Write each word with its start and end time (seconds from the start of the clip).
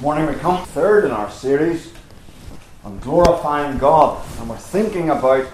Morning 0.00 0.26
we 0.26 0.34
come 0.34 0.64
third 0.64 1.04
in 1.06 1.10
our 1.10 1.28
series 1.28 1.92
on 2.84 3.00
glorifying 3.00 3.78
God, 3.78 4.24
and 4.38 4.48
we're 4.48 4.56
thinking 4.56 5.10
about 5.10 5.44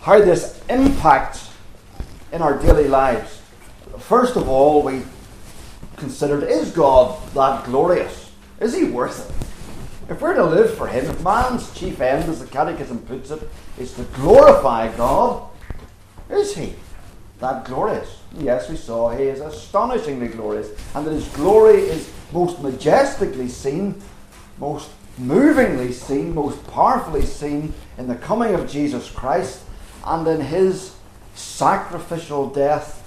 how 0.00 0.20
this 0.20 0.62
impacts 0.68 1.50
in 2.30 2.40
our 2.40 2.56
daily 2.56 2.86
lives. 2.86 3.42
First 3.98 4.36
of 4.36 4.48
all, 4.48 4.84
we 4.84 5.02
considered 5.96 6.44
is 6.44 6.70
God 6.70 7.20
that 7.34 7.64
glorious? 7.64 8.30
Is 8.60 8.76
he 8.76 8.84
worth 8.84 9.28
it? 9.28 10.12
If 10.12 10.20
we're 10.20 10.34
to 10.34 10.44
live 10.44 10.74
for 10.74 10.86
him, 10.86 11.06
if 11.06 11.20
man's 11.24 11.76
chief 11.76 12.00
end, 12.00 12.30
as 12.30 12.38
the 12.38 12.46
Catechism 12.46 13.00
puts 13.06 13.32
it, 13.32 13.42
is 13.76 13.92
to 13.94 14.04
glorify 14.14 14.96
God, 14.96 15.50
is 16.30 16.54
he 16.54 16.76
that 17.40 17.64
glorious? 17.64 18.20
Yes, 18.38 18.70
we 18.70 18.76
saw 18.76 19.10
he 19.10 19.24
is 19.24 19.40
astonishingly 19.40 20.28
glorious, 20.28 20.68
and 20.94 21.04
that 21.04 21.12
his 21.12 21.26
glory 21.30 21.80
is 21.80 22.08
most 22.32 22.60
majestically 22.60 23.48
seen, 23.48 24.00
most 24.58 24.90
movingly 25.16 25.92
seen, 25.92 26.34
most 26.34 26.64
powerfully 26.68 27.24
seen 27.24 27.74
in 27.96 28.08
the 28.08 28.14
coming 28.14 28.54
of 28.54 28.70
Jesus 28.70 29.10
Christ 29.10 29.62
and 30.04 30.26
in 30.26 30.40
his 30.40 30.94
sacrificial 31.34 32.48
death 32.48 33.04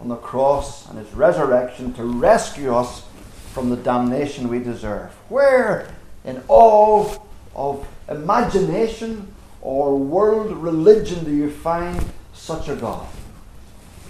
on 0.00 0.08
the 0.08 0.16
cross 0.16 0.88
and 0.88 0.98
his 0.98 1.12
resurrection 1.12 1.92
to 1.94 2.04
rescue 2.04 2.74
us 2.74 3.04
from 3.52 3.70
the 3.70 3.76
damnation 3.76 4.48
we 4.48 4.58
deserve. 4.58 5.10
Where 5.28 5.92
in 6.24 6.42
all 6.48 7.26
of 7.54 7.86
imagination 8.08 9.34
or 9.60 9.96
world 9.98 10.56
religion 10.56 11.24
do 11.24 11.30
you 11.30 11.50
find 11.50 12.02
such 12.32 12.68
a 12.68 12.76
God? 12.76 13.06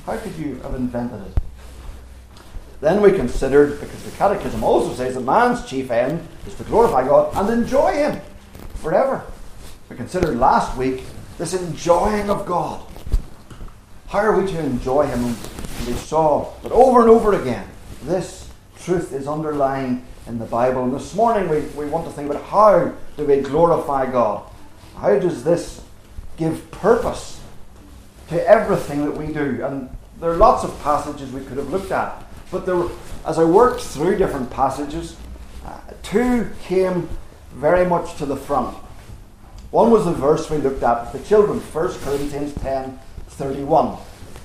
How 0.06 0.16
could 0.16 0.36
you 0.36 0.56
have 0.56 0.74
invented 0.74 1.20
it? 1.22 1.39
Then 2.80 3.02
we 3.02 3.12
considered, 3.12 3.78
because 3.78 4.02
the 4.04 4.10
Catechism 4.12 4.64
also 4.64 4.94
says 4.94 5.14
that 5.14 5.20
man's 5.20 5.66
chief 5.66 5.90
end 5.90 6.26
is 6.46 6.54
to 6.54 6.64
glorify 6.64 7.06
God 7.06 7.34
and 7.36 7.62
enjoy 7.62 7.92
Him 7.92 8.20
forever. 8.76 9.22
We 9.88 9.96
considered 9.96 10.38
last 10.38 10.76
week 10.78 11.04
this 11.36 11.52
enjoying 11.52 12.30
of 12.30 12.46
God. 12.46 12.82
How 14.08 14.20
are 14.20 14.40
we 14.40 14.50
to 14.50 14.58
enjoy 14.58 15.06
Him? 15.06 15.24
And 15.24 15.86
we 15.86 15.92
saw 15.92 16.52
that 16.62 16.72
over 16.72 17.02
and 17.02 17.10
over 17.10 17.40
again, 17.40 17.68
this 18.04 18.48
truth 18.78 19.12
is 19.12 19.28
underlying 19.28 20.04
in 20.26 20.38
the 20.38 20.46
Bible. 20.46 20.84
And 20.84 20.94
this 20.94 21.14
morning 21.14 21.48
we, 21.48 21.60
we 21.78 21.90
want 21.90 22.06
to 22.06 22.12
think 22.12 22.30
about 22.30 22.44
how 22.44 22.94
do 23.16 23.26
we 23.26 23.40
glorify 23.40 24.10
God? 24.10 24.50
How 24.96 25.18
does 25.18 25.44
this 25.44 25.82
give 26.38 26.70
purpose 26.70 27.40
to 28.28 28.48
everything 28.48 29.04
that 29.04 29.16
we 29.16 29.32
do? 29.32 29.64
And 29.64 29.94
there 30.18 30.30
are 30.30 30.36
lots 30.36 30.64
of 30.64 30.82
passages 30.82 31.30
we 31.30 31.44
could 31.44 31.58
have 31.58 31.70
looked 31.70 31.90
at. 31.90 32.24
But 32.50 32.66
there, 32.66 32.84
as 33.26 33.38
I 33.38 33.44
worked 33.44 33.80
through 33.80 34.18
different 34.18 34.50
passages, 34.50 35.16
uh, 35.64 35.80
two 36.02 36.50
came 36.62 37.08
very 37.52 37.86
much 37.86 38.16
to 38.16 38.26
the 38.26 38.36
front. 38.36 38.76
One 39.70 39.90
was 39.90 40.04
the 40.04 40.12
verse 40.12 40.50
we 40.50 40.58
looked 40.58 40.82
at 40.82 41.12
with 41.12 41.22
the 41.22 41.28
children, 41.28 41.60
1 41.60 41.92
Corinthians 42.00 42.54
10 42.54 42.98
31. 43.28 43.96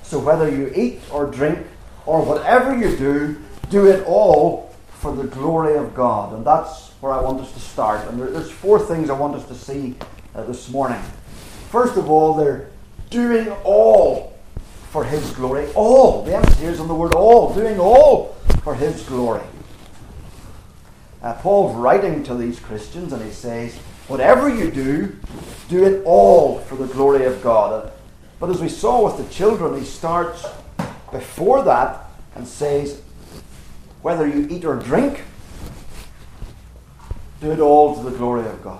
So 0.03 0.19
whether 0.19 0.49
you 0.49 0.71
eat 0.75 0.99
or 1.11 1.25
drink 1.25 1.65
or 2.05 2.23
whatever 2.23 2.75
you 2.77 2.95
do, 2.95 3.41
do 3.69 3.87
it 3.87 4.05
all 4.05 4.73
for 4.99 5.15
the 5.15 5.23
glory 5.23 5.75
of 5.75 5.95
God. 5.95 6.33
And 6.33 6.45
that's 6.45 6.91
where 7.01 7.11
I 7.11 7.19
want 7.21 7.41
us 7.41 7.51
to 7.53 7.59
start. 7.59 8.07
And 8.07 8.19
there's 8.19 8.51
four 8.51 8.79
things 8.79 9.09
I 9.09 9.13
want 9.13 9.35
us 9.35 9.47
to 9.47 9.55
see 9.55 9.95
uh, 10.35 10.43
this 10.43 10.69
morning. 10.69 11.01
First 11.71 11.97
of 11.97 12.09
all, 12.09 12.35
they're 12.35 12.69
doing 13.09 13.49
all 13.63 14.34
for 14.95 15.03
His 15.03 15.29
glory. 15.31 15.67
All. 15.73 16.23
The 16.23 16.37
emphasis 16.37 16.57
here 16.61 16.71
is 16.71 16.79
on 16.79 16.87
the 16.87 16.95
word 16.95 17.15
all. 17.15 17.53
Doing 17.53 17.81
all 17.81 18.27
for 18.63 18.75
His 18.75 19.03
glory. 19.03 19.43
Uh, 21.21 21.33
Paul's 21.33 21.75
writing 21.75 22.23
to 22.23 22.33
these 22.33 22.61
Christians 22.61 23.11
and 23.11 23.21
he 23.21 23.31
says, 23.31 23.75
Whatever 24.07 24.47
you 24.47 24.71
do, 24.71 25.13
do 25.67 25.83
it 25.83 26.01
all 26.05 26.59
for 26.59 26.77
the 26.77 26.87
glory 26.87 27.25
of 27.25 27.43
God. 27.43 27.91
But 28.39 28.49
as 28.49 28.61
we 28.61 28.69
saw 28.69 29.03
with 29.03 29.17
the 29.17 29.33
children, 29.33 29.77
he 29.77 29.85
starts 29.85 30.45
before 31.11 31.63
that 31.63 32.05
and 32.33 32.47
says, 32.47 33.01
Whether 34.01 34.25
you 34.25 34.47
eat 34.49 34.63
or 34.63 34.77
drink, 34.77 35.23
do 37.41 37.51
it 37.51 37.59
all 37.59 37.97
to 37.97 38.09
the 38.09 38.17
glory 38.17 38.47
of 38.47 38.63
God. 38.63 38.79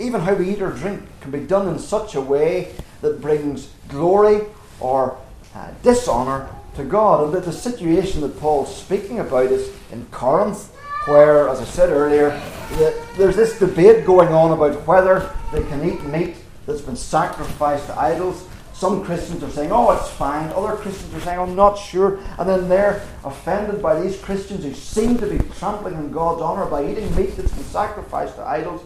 Even 0.00 0.20
how 0.22 0.34
we 0.34 0.52
eat 0.52 0.60
or 0.60 0.72
drink 0.72 1.00
can 1.20 1.30
be 1.30 1.38
done 1.38 1.68
in 1.68 1.78
such 1.78 2.16
a 2.16 2.20
way 2.20 2.74
that 3.02 3.20
brings 3.20 3.68
glory 3.88 4.46
or 4.80 5.18
uh, 5.54 5.70
dishonor 5.82 6.48
to 6.76 6.84
God. 6.84 7.24
And 7.24 7.34
that 7.34 7.44
the 7.44 7.52
situation 7.52 8.22
that 8.22 8.38
Paul's 8.40 8.74
speaking 8.74 9.18
about 9.18 9.46
is 9.46 9.70
in 9.92 10.06
Corinth, 10.06 10.74
where, 11.06 11.48
as 11.48 11.60
I 11.60 11.64
said 11.64 11.90
earlier, 11.90 12.30
the, 12.78 13.06
there's 13.16 13.36
this 13.36 13.58
debate 13.58 14.06
going 14.06 14.28
on 14.28 14.52
about 14.52 14.86
whether 14.86 15.30
they 15.52 15.62
can 15.64 15.86
eat 15.86 16.02
meat 16.04 16.36
that's 16.64 16.80
been 16.80 16.96
sacrificed 16.96 17.86
to 17.86 18.00
idols. 18.00 18.48
Some 18.72 19.04
Christians 19.04 19.42
are 19.42 19.50
saying, 19.50 19.70
oh, 19.70 19.92
it's 19.92 20.08
fine. 20.10 20.48
Other 20.50 20.76
Christians 20.76 21.12
are 21.14 21.20
saying, 21.20 21.38
I'm 21.38 21.54
not 21.54 21.74
sure. 21.74 22.18
And 22.38 22.48
then 22.48 22.68
they're 22.68 23.06
offended 23.24 23.82
by 23.82 24.00
these 24.00 24.20
Christians 24.20 24.64
who 24.64 24.74
seem 24.74 25.18
to 25.18 25.26
be 25.26 25.38
trampling 25.56 25.94
on 25.94 26.10
God's 26.10 26.40
honour 26.40 26.66
by 26.66 26.88
eating 26.88 27.14
meat 27.14 27.36
that's 27.36 27.52
been 27.52 27.64
sacrificed 27.64 28.36
to 28.36 28.42
idols. 28.42 28.82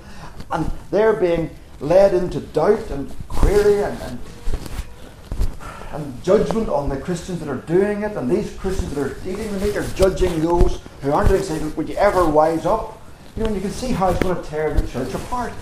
And 0.51 0.71
they're 0.91 1.15
being 1.15 1.51
led 1.81 2.15
into 2.15 2.41
doubt 2.41 2.91
and 2.91 3.15
query 3.29 3.83
and, 3.83 4.01
and, 4.03 4.19
and 5.93 6.25
judgment 6.25 6.69
on 6.69 6.89
the 6.89 6.97
Christians 6.97 7.41
that 7.41 7.49
are 7.49 7.57
doing 7.57 8.03
it, 8.03 8.17
and 8.17 8.31
these 8.31 8.57
Christians 8.57 8.95
that 8.95 9.03
are 9.03 9.17
eating 9.29 9.51
the 9.53 9.67
meat 9.67 9.77
are 9.77 9.87
judging 9.95 10.41
those 10.41 10.81
who 11.03 11.13
aren't 11.13 11.29
doing 11.29 11.43
it, 11.43 11.77
Would 11.77 11.89
you 11.89 11.97
ever 11.97 12.29
wise 12.29 12.67
up? 12.67 13.01
You 13.37 13.43
know, 13.43 13.49
and 13.49 13.57
you 13.57 13.61
can 13.61 13.71
see 13.71 13.93
how 13.93 14.09
it's 14.09 14.21
going 14.21 14.43
to 14.43 14.49
tear 14.49 14.73
the 14.73 14.87
church 14.89 15.13
apart. 15.15 15.53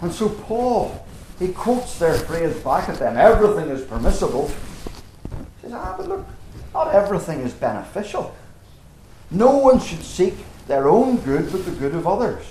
And 0.00 0.12
so 0.12 0.28
Paul, 0.28 1.06
he 1.38 1.48
quotes 1.48 1.98
their 1.98 2.14
phrase 2.14 2.56
back 2.60 2.88
at 2.88 2.98
them 2.98 3.16
everything 3.16 3.68
is 3.68 3.84
permissible. 3.84 4.48
He 4.48 5.62
says, 5.62 5.72
Ah, 5.72 5.94
but 5.96 6.08
look, 6.08 6.26
not 6.72 6.94
everything 6.94 7.40
is 7.40 7.52
beneficial. 7.52 8.34
No 9.30 9.58
one 9.58 9.80
should 9.80 10.02
seek 10.02 10.34
their 10.66 10.88
own 10.88 11.16
good 11.18 11.50
but 11.52 11.64
the 11.64 11.70
good 11.72 11.94
of 11.94 12.06
others. 12.06 12.44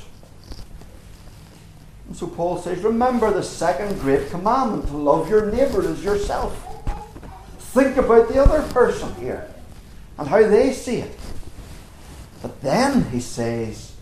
And 2.11 2.17
so 2.17 2.27
Paul 2.27 2.57
says, 2.57 2.83
Remember 2.83 3.31
the 3.31 3.41
second 3.41 3.97
great 4.01 4.29
commandment 4.31 4.85
to 4.87 4.97
love 4.97 5.29
your 5.29 5.49
neighbour 5.49 5.81
as 5.87 6.03
yourself. 6.03 6.53
Think 7.57 7.95
about 7.95 8.27
the 8.27 8.37
other 8.37 8.67
person 8.73 9.15
here 9.15 9.49
and 10.17 10.27
how 10.27 10.45
they 10.45 10.73
see 10.73 10.97
it. 10.97 11.17
But 12.41 12.59
then 12.59 13.09
he 13.11 13.21
says, 13.21 13.93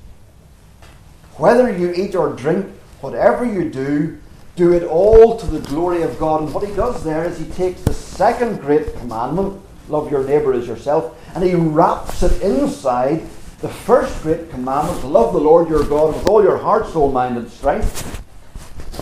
Whether 1.38 1.72
you 1.78 1.94
eat 1.94 2.16
or 2.16 2.34
drink, 2.34 2.66
whatever 3.02 3.46
you 3.46 3.70
do, 3.70 4.20
do 4.56 4.74
it 4.74 4.86
all 4.86 5.38
to 5.38 5.46
the 5.46 5.60
glory 5.70 6.02
of 6.02 6.18
God. 6.18 6.42
And 6.42 6.52
what 6.52 6.68
he 6.68 6.76
does 6.76 7.04
there 7.04 7.26
is 7.26 7.38
he 7.38 7.46
takes 7.52 7.84
the 7.84 7.94
second 7.94 8.60
great 8.60 8.96
commandment, 8.96 9.62
love 9.88 10.10
your 10.10 10.24
neighbour 10.24 10.54
as 10.54 10.66
yourself, 10.66 11.16
and 11.36 11.44
he 11.44 11.54
wraps 11.54 12.24
it 12.24 12.42
inside 12.42 13.22
the 13.62 13.70
first 13.70 14.22
great 14.24 14.50
commandment 14.50 15.02
to 15.02 15.08
love 15.08 15.34
the 15.34 15.40
Lord 15.40 15.68
your 15.70 15.84
God 15.84 16.16
with 16.16 16.28
all 16.28 16.44
your 16.44 16.58
heart, 16.58 16.88
soul, 16.88 17.12
mind, 17.12 17.38
and 17.38 17.50
strength, 17.50 18.24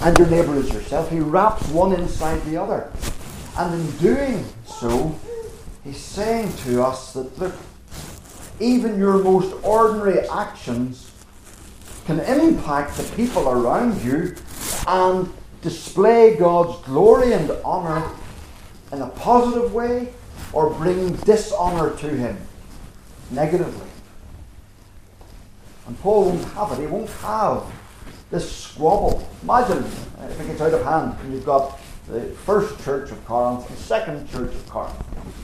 and 0.02 0.18
your 0.18 0.28
neighbour 0.28 0.56
as 0.56 0.74
yourself. 0.74 1.12
He 1.12 1.20
wraps 1.20 1.68
one 1.70 1.94
inside 1.94 2.44
the 2.44 2.58
other. 2.58 2.92
And 3.58 3.74
in 3.74 3.92
doing 3.98 4.46
so, 4.66 5.18
he's 5.84 5.98
saying 5.98 6.54
to 6.64 6.84
us 6.84 7.14
that, 7.14 7.38
look, 7.38 7.56
even 8.60 8.98
your 8.98 9.20
most 9.20 9.56
ordinary 9.64 10.28
actions 10.28 11.12
can 12.06 12.20
impact 12.22 12.98
the 12.98 13.04
people 13.16 13.50
around 13.50 14.02
you 14.02 14.36
and 14.88 15.32
display 15.62 16.36
God's 16.36 16.84
glory 16.86 17.34
and 17.34 17.52
honour 17.64 18.10
in 18.92 19.02
a 19.02 19.08
positive 19.10 19.74
way 19.74 20.14
or 20.54 20.70
bring 20.72 21.14
dishonour 21.18 21.96
to 21.98 22.10
Him 22.10 22.38
negatively. 23.32 23.87
And 25.88 26.00
Paul 26.02 26.26
won't 26.26 26.44
have 26.54 26.72
it. 26.74 26.82
He 26.82 26.88
won't 26.88 27.10
have 27.10 27.64
this 28.30 28.52
squabble. 28.52 29.28
Imagine 29.44 29.84
eh, 30.20 30.28
if 30.30 30.40
it 30.42 30.48
gets 30.48 30.62
out 30.62 30.74
of 30.74 30.84
hand 30.84 31.16
and 31.22 31.34
you've 31.34 31.46
got 31.46 31.80
the 32.08 32.22
first 32.22 32.84
church 32.84 33.12
of 33.12 33.26
Corinth, 33.26 33.68
the 33.68 33.76
second 33.76 34.30
church 34.30 34.54
of 34.54 34.70
Corinth. 34.70 34.96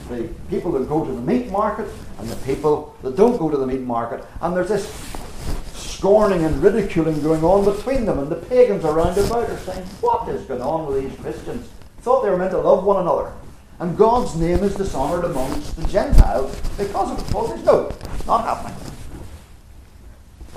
The 0.09 0.29
people 0.49 0.71
that 0.73 0.87
go 0.87 1.05
to 1.05 1.11
the 1.11 1.21
meat 1.21 1.49
market 1.49 1.87
and 2.19 2.29
the 2.29 2.35
people 2.45 2.95
that 3.03 3.15
don't 3.15 3.37
go 3.37 3.49
to 3.49 3.57
the 3.57 3.67
meat 3.67 3.81
market. 3.81 4.25
And 4.41 4.55
there's 4.55 4.69
this 4.69 4.87
scorning 5.73 6.43
and 6.43 6.61
ridiculing 6.61 7.21
going 7.21 7.43
on 7.43 7.63
between 7.63 8.05
them. 8.05 8.19
And 8.19 8.29
the 8.29 8.35
pagans 8.35 8.83
around 8.83 9.17
about 9.17 9.49
are 9.49 9.57
saying, 9.59 9.85
What 10.01 10.27
is 10.27 10.45
going 10.45 10.61
on 10.61 10.85
with 10.85 11.01
these 11.01 11.19
Christians? 11.19 11.69
Thought 12.01 12.23
they 12.23 12.29
were 12.29 12.37
meant 12.37 12.51
to 12.51 12.59
love 12.59 12.83
one 12.83 13.01
another. 13.01 13.31
And 13.79 13.97
God's 13.97 14.35
name 14.35 14.63
is 14.63 14.75
dishonoured 14.75 15.25
amongst 15.25 15.77
the 15.77 15.87
Gentiles 15.87 16.53
because 16.77 17.11
of 17.11 17.19
it. 17.19 17.31
Paul 17.31 17.47
says, 17.47 17.63
No, 17.63 17.91
not 18.27 18.43
happening. 18.43 18.82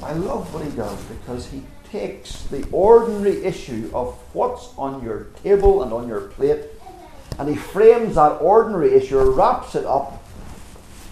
I 0.03 0.13
love 0.13 0.53
what 0.53 0.65
he 0.65 0.71
does 0.71 1.03
because 1.05 1.51
he 1.51 1.63
takes 1.91 2.43
the 2.45 2.67
ordinary 2.71 3.45
issue 3.45 3.91
of 3.95 4.15
what's 4.35 4.77
on 4.77 5.03
your 5.03 5.29
table 5.43 5.83
and 5.83 5.93
on 5.93 6.09
your 6.09 6.23
plate 6.23 6.65
and 7.39 7.49
he 7.49 7.57
frames 7.57 8.15
that 8.15 8.41
ordinary 8.41 8.95
issue, 8.95 9.19
wraps 9.19 9.75
it 9.75 9.85
up 9.85 10.23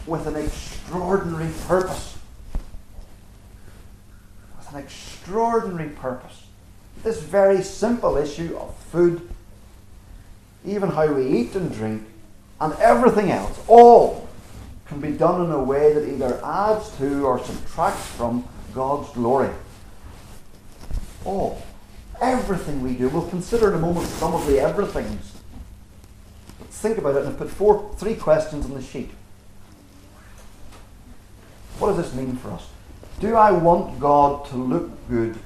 with 0.06 0.26
an 0.26 0.36
extraordinary 0.36 1.50
purpose. 1.66 2.16
With 4.56 4.72
an 4.72 4.78
extraordinary 4.80 5.90
purpose. 5.90 6.46
This 7.02 7.20
very 7.20 7.62
simple 7.62 8.16
issue 8.16 8.56
of 8.56 8.74
food, 8.90 9.28
even 10.64 10.90
how 10.90 11.12
we 11.12 11.26
eat 11.26 11.54
and 11.54 11.72
drink, 11.72 12.06
and 12.60 12.72
everything 12.74 13.30
else, 13.30 13.60
all 13.68 14.26
can 14.86 15.00
be 15.00 15.12
done 15.12 15.44
in 15.44 15.50
a 15.50 15.62
way 15.62 15.92
that 15.92 16.08
either 16.08 16.42
adds 16.42 16.96
to 16.96 17.26
or 17.26 17.38
subtracts 17.38 18.06
from 18.06 18.46
God's 18.74 19.10
glory. 19.10 19.50
All. 21.24 21.62
Everything 22.20 22.82
we 22.82 22.94
do. 22.94 23.08
We'll 23.08 23.28
consider 23.28 23.68
in 23.68 23.74
a 23.74 23.78
moment 23.78 24.06
some 24.06 24.34
of 24.34 24.46
the 24.46 24.60
everythings. 24.60 25.32
But 26.58 26.68
think 26.68 26.98
about 26.98 27.16
it 27.16 27.26
and 27.26 27.36
put 27.36 27.50
four, 27.50 27.94
three 27.96 28.14
questions 28.14 28.64
on 28.64 28.74
the 28.74 28.82
sheet. 28.82 29.10
What 31.78 31.88
does 31.88 32.04
this 32.04 32.14
mean 32.14 32.36
for 32.36 32.50
us? 32.50 32.68
Do 33.20 33.36
I 33.36 33.50
want 33.52 34.00
God 34.00 34.46
to 34.46 34.56
look 34.56 35.08
good 35.08 35.38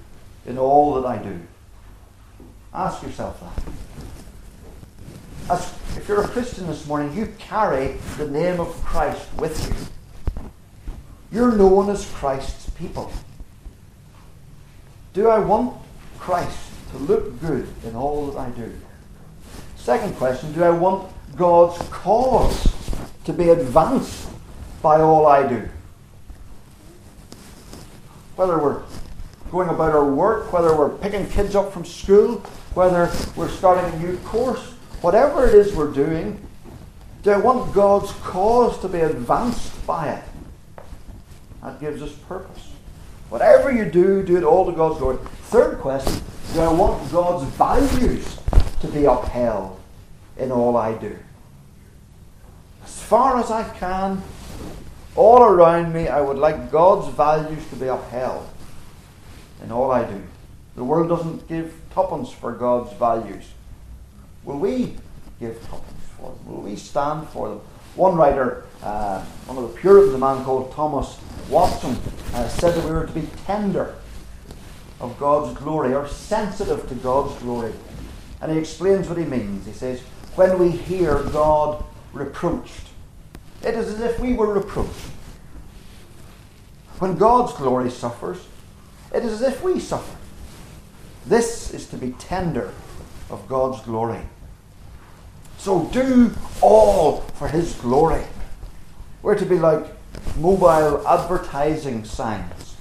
in 0.46 0.58
all 0.58 0.94
that 0.94 1.06
I 1.06 1.18
do? 1.18 1.40
Ask 2.72 3.02
yourself 3.02 3.40
that. 3.40 3.62
As, 5.50 5.74
if 5.96 6.06
you're 6.08 6.22
a 6.22 6.28
Christian 6.28 6.66
this 6.66 6.86
morning, 6.86 7.16
you 7.16 7.32
carry 7.38 7.96
the 8.18 8.28
name 8.28 8.60
of 8.60 8.68
Christ 8.84 9.26
with 9.38 9.66
you. 9.68 9.74
You're 11.30 11.52
known 11.52 11.90
as 11.90 12.10
Christ's 12.12 12.67
people. 12.78 13.10
Do 15.12 15.28
I 15.28 15.38
want 15.38 15.76
Christ 16.18 16.58
to 16.92 16.98
look 16.98 17.40
good 17.40 17.68
in 17.84 17.94
all 17.94 18.30
that 18.30 18.38
I 18.38 18.50
do? 18.50 18.72
Second 19.76 20.14
question 20.16 20.52
Do 20.52 20.64
I 20.64 20.70
want 20.70 21.10
God's 21.36 21.78
cause 21.88 22.74
to 23.24 23.32
be 23.32 23.48
advanced 23.50 24.28
by 24.82 25.00
all 25.00 25.26
I 25.26 25.46
do? 25.46 25.68
Whether 28.36 28.58
we're 28.58 28.82
going 29.50 29.68
about 29.68 29.92
our 29.92 30.08
work, 30.08 30.52
whether 30.52 30.76
we're 30.76 30.90
picking 30.90 31.28
kids 31.28 31.56
up 31.56 31.72
from 31.72 31.84
school, 31.84 32.36
whether 32.74 33.10
we're 33.34 33.48
starting 33.48 33.92
a 33.92 33.98
new 33.98 34.16
course, 34.18 34.72
whatever 35.00 35.46
it 35.46 35.54
is 35.54 35.74
we're 35.74 35.92
doing, 35.92 36.40
do 37.22 37.30
I 37.30 37.38
want 37.38 37.74
God's 37.74 38.12
cause 38.22 38.78
to 38.80 38.88
be 38.88 39.00
advanced 39.00 39.84
by 39.86 40.10
it? 40.10 40.24
That 41.68 41.80
gives 41.80 42.00
us 42.00 42.12
purpose. 42.26 42.70
Whatever 43.28 43.70
you 43.70 43.84
do, 43.84 44.22
do 44.22 44.38
it 44.38 44.42
all 44.42 44.64
to 44.64 44.72
God's 44.72 45.00
glory. 45.00 45.18
Third 45.50 45.78
question 45.80 46.22
Do 46.54 46.60
I 46.60 46.72
want 46.72 47.12
God's 47.12 47.44
values 47.56 48.38
to 48.80 48.86
be 48.86 49.04
upheld 49.04 49.78
in 50.38 50.50
all 50.50 50.78
I 50.78 50.96
do? 50.96 51.14
As 52.82 53.02
far 53.02 53.38
as 53.38 53.50
I 53.50 53.68
can, 53.76 54.22
all 55.14 55.42
around 55.42 55.92
me, 55.92 56.08
I 56.08 56.22
would 56.22 56.38
like 56.38 56.72
God's 56.72 57.14
values 57.14 57.68
to 57.68 57.76
be 57.76 57.88
upheld 57.88 58.48
in 59.62 59.70
all 59.70 59.90
I 59.90 60.04
do. 60.04 60.22
The 60.74 60.84
world 60.84 61.10
doesn't 61.10 61.46
give 61.48 61.74
tuppence 61.92 62.30
for 62.30 62.52
God's 62.52 62.96
values. 62.96 63.44
Will 64.42 64.58
we 64.58 64.96
give 65.38 65.60
tuppence 65.68 66.04
for 66.16 66.30
them? 66.30 66.46
Will 66.46 66.62
we 66.62 66.76
stand 66.76 67.28
for 67.28 67.50
them? 67.50 67.60
One 67.94 68.16
writer, 68.16 68.64
uh, 68.82 69.22
one 69.46 69.62
of 69.62 69.72
the 69.72 69.78
Puritans, 69.80 70.14
a 70.14 70.18
man 70.18 70.44
called 70.44 70.72
Thomas 70.72 71.18
Watson 71.48 71.96
uh, 72.34 72.48
said 72.48 72.74
that 72.74 72.84
we 72.84 72.90
were 72.90 73.06
to 73.06 73.12
be 73.12 73.28
tender 73.46 73.94
of 75.00 75.18
God's 75.18 75.58
glory 75.58 75.94
or 75.94 76.06
sensitive 76.06 76.88
to 76.88 76.94
God's 76.96 77.40
glory. 77.42 77.72
And 78.40 78.52
he 78.52 78.58
explains 78.58 79.08
what 79.08 79.18
he 79.18 79.24
means. 79.24 79.66
He 79.66 79.72
says, 79.72 80.00
When 80.34 80.58
we 80.58 80.70
hear 80.70 81.22
God 81.24 81.84
reproached, 82.12 82.88
it 83.62 83.74
is 83.74 83.88
as 83.88 84.00
if 84.00 84.18
we 84.20 84.34
were 84.34 84.52
reproached. 84.52 85.10
When 86.98 87.16
God's 87.16 87.52
glory 87.54 87.90
suffers, 87.90 88.46
it 89.14 89.24
is 89.24 89.40
as 89.40 89.42
if 89.42 89.62
we 89.62 89.80
suffer. 89.80 90.16
This 91.26 91.72
is 91.72 91.86
to 91.88 91.96
be 91.96 92.12
tender 92.12 92.72
of 93.30 93.48
God's 93.48 93.82
glory. 93.82 94.22
So 95.58 95.86
do 95.86 96.30
all 96.60 97.20
for 97.34 97.48
His 97.48 97.74
glory. 97.74 98.24
We're 99.22 99.36
to 99.36 99.44
be 99.44 99.58
like 99.58 99.84
mobile 100.36 101.06
advertising 101.06 102.04
signs. 102.04 102.76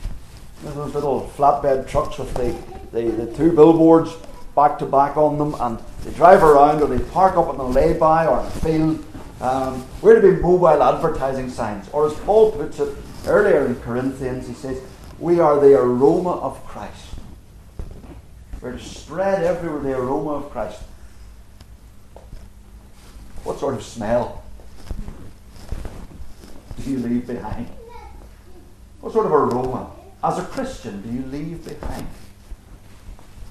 Those 0.63 0.93
little 0.93 1.31
flatbed 1.35 1.87
trucks 1.87 2.17
with 2.17 2.33
the, 2.35 2.55
the, 2.91 3.25
the 3.25 3.37
two 3.37 3.51
billboards 3.51 4.11
back 4.55 4.79
to 4.79 4.85
back 4.85 5.17
on 5.17 5.37
them, 5.37 5.55
and 5.59 5.79
they 6.03 6.11
drive 6.11 6.43
around 6.43 6.81
or 6.81 6.87
they 6.87 7.03
park 7.11 7.37
up 7.37 7.47
on 7.47 7.57
the 7.57 7.63
lay-by 7.63 8.25
or 8.25 8.39
a 8.39 8.49
field. 8.49 9.03
Um, 9.39 9.85
we're 10.01 10.19
to 10.19 10.35
be 10.35 10.41
mobile 10.41 10.81
advertising 10.81 11.49
signs. 11.49 11.87
Or 11.91 12.07
as 12.07 12.13
Paul 12.21 12.51
puts 12.51 12.79
it 12.79 12.95
earlier 13.27 13.65
in 13.65 13.75
Corinthians, 13.81 14.47
he 14.47 14.53
says, 14.53 14.81
We 15.19 15.39
are 15.39 15.59
the 15.59 15.79
aroma 15.79 16.37
of 16.37 16.63
Christ. 16.65 17.05
We're 18.61 18.73
to 18.73 18.79
spread 18.79 19.43
everywhere 19.43 19.79
the 19.79 19.95
aroma 19.95 20.31
of 20.31 20.49
Christ. 20.49 20.81
What 23.43 23.59
sort 23.59 23.75
of 23.75 23.83
smell 23.83 24.43
do 26.87 26.93
you 26.93 26.99
leave 26.99 27.27
behind? 27.27 27.67
What 29.01 29.13
sort 29.13 29.25
of 29.25 29.33
aroma, 29.33 29.91
as 30.23 30.39
a 30.39 30.43
Christian, 30.43 31.01
do 31.01 31.09
you 31.09 31.23
leave 31.25 31.65
behind? 31.65 32.07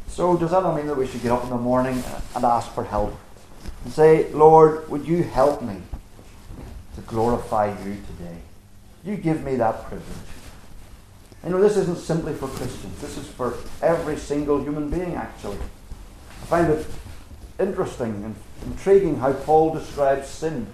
So, 0.08 0.36
does 0.36 0.50
that 0.50 0.62
not 0.62 0.74
mean 0.74 0.86
that 0.86 0.96
we 0.96 1.06
should 1.06 1.22
get 1.22 1.32
up 1.32 1.44
in 1.44 1.50
the 1.50 1.58
morning 1.58 2.02
and 2.34 2.44
ask 2.44 2.72
for 2.72 2.84
help? 2.84 3.14
And 3.84 3.92
say, 3.92 4.32
Lord, 4.32 4.88
would 4.88 5.06
you 5.06 5.22
help 5.22 5.62
me 5.62 5.76
to 6.94 7.00
glorify 7.02 7.68
you 7.84 7.96
today? 8.06 8.38
You 9.04 9.16
give 9.16 9.44
me 9.44 9.56
that 9.56 9.84
privilege. 9.84 10.08
You 11.44 11.50
know, 11.50 11.60
this 11.60 11.76
isn't 11.76 11.98
simply 11.98 12.32
for 12.32 12.48
Christians, 12.48 13.00
this 13.00 13.18
is 13.18 13.28
for 13.28 13.54
every 13.82 14.16
single 14.16 14.60
human 14.60 14.90
being, 14.90 15.14
actually. 15.14 15.58
I 16.42 16.46
find 16.46 16.72
it 16.72 16.86
interesting 17.60 18.24
and 18.24 18.34
intriguing 18.64 19.18
how 19.18 19.32
Paul 19.32 19.74
describes 19.74 20.28
sin 20.28 20.66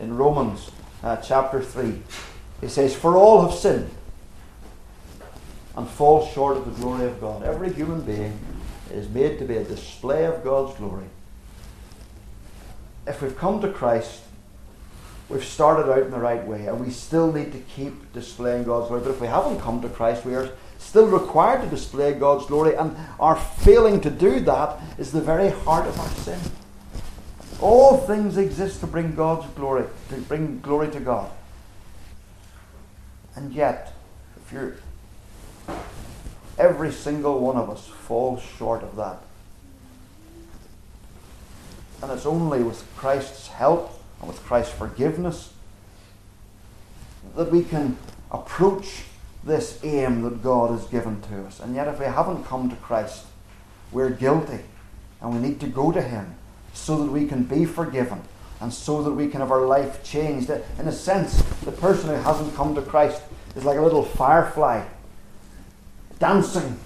in 0.00 0.16
Romans 0.16 0.70
uh, 1.02 1.16
chapter 1.16 1.62
3. 1.62 2.00
He 2.60 2.68
says, 2.68 2.94
For 2.94 3.16
all 3.16 3.46
have 3.46 3.58
sinned 3.58 3.90
and 5.76 5.88
fall 5.88 6.26
short 6.26 6.56
of 6.56 6.64
the 6.64 6.80
glory 6.80 7.06
of 7.06 7.20
God. 7.20 7.42
Every 7.42 7.72
human 7.72 8.02
being 8.02 8.38
is 8.92 9.08
made 9.08 9.38
to 9.38 9.44
be 9.44 9.56
a 9.56 9.64
display 9.64 10.24
of 10.24 10.42
God's 10.44 10.76
glory. 10.76 11.06
If 13.06 13.22
we've 13.22 13.36
come 13.36 13.60
to 13.62 13.72
Christ, 13.72 14.20
we've 15.28 15.44
started 15.44 15.90
out 15.90 16.02
in 16.02 16.10
the 16.10 16.18
right 16.18 16.44
way, 16.46 16.66
and 16.66 16.84
we 16.84 16.90
still 16.90 17.32
need 17.32 17.52
to 17.52 17.58
keep 17.58 18.12
displaying 18.12 18.64
God's 18.64 18.88
glory. 18.88 19.02
But 19.02 19.10
if 19.10 19.20
we 19.20 19.26
haven't 19.26 19.60
come 19.60 19.80
to 19.82 19.88
Christ, 19.88 20.24
we 20.24 20.34
are 20.34 20.50
still 20.78 21.06
required 21.06 21.62
to 21.62 21.68
display 21.68 22.12
God's 22.12 22.46
glory, 22.46 22.74
and 22.74 22.96
our 23.18 23.36
failing 23.36 24.00
to 24.02 24.10
do 24.10 24.40
that 24.40 24.78
is 24.98 25.12
the 25.12 25.20
very 25.20 25.50
heart 25.50 25.86
of 25.86 25.98
our 25.98 26.08
sin. 26.08 26.38
All 27.60 27.98
things 27.98 28.36
exist 28.38 28.80
to 28.80 28.86
bring 28.86 29.14
God's 29.14 29.46
glory, 29.54 29.84
to 30.08 30.16
bring 30.16 30.60
glory 30.60 30.90
to 30.90 31.00
God. 31.00 31.30
And 33.36 33.52
yet, 33.52 33.92
if 34.36 34.52
you're 34.52 34.76
every 36.58 36.92
single 36.92 37.40
one 37.40 37.56
of 37.56 37.70
us 37.70 37.86
falls 37.86 38.42
short 38.42 38.82
of 38.82 38.94
that. 38.96 39.18
And 42.02 42.12
it's 42.12 42.26
only 42.26 42.62
with 42.62 42.84
Christ's 42.96 43.48
help 43.48 44.02
and 44.20 44.28
with 44.28 44.42
Christ's 44.42 44.74
forgiveness 44.74 45.52
that 47.34 47.50
we 47.50 47.62
can 47.62 47.96
approach 48.30 49.04
this 49.42 49.80
aim 49.82 50.22
that 50.22 50.42
God 50.42 50.70
has 50.70 50.86
given 50.86 51.20
to 51.22 51.44
us. 51.44 51.60
And 51.60 51.74
yet, 51.74 51.88
if 51.88 51.98
we 51.98 52.06
haven't 52.06 52.44
come 52.44 52.68
to 52.68 52.76
Christ, 52.76 53.24
we're 53.90 54.10
guilty 54.10 54.60
and 55.20 55.34
we 55.34 55.48
need 55.48 55.60
to 55.60 55.66
go 55.66 55.92
to 55.92 56.02
Him 56.02 56.34
so 56.74 56.98
that 57.02 57.10
we 57.10 57.26
can 57.26 57.44
be 57.44 57.64
forgiven 57.64 58.22
and 58.60 58.72
so 58.72 59.02
that 59.02 59.12
we 59.12 59.28
can 59.28 59.40
have 59.40 59.50
our 59.50 59.66
life 59.66 60.02
changed. 60.04 60.50
In 60.50 60.86
a 60.86 60.92
sense, 60.92 61.42
the 61.64 61.72
person 61.72 62.10
who 62.10 62.16
hasn't 62.16 62.54
come 62.54 62.74
to 62.74 62.82
Christ 62.82 63.22
is 63.56 63.64
like 63.64 63.78
a 63.78 63.82
little 63.82 64.04
firefly 64.04 64.84
dancing 66.18 66.78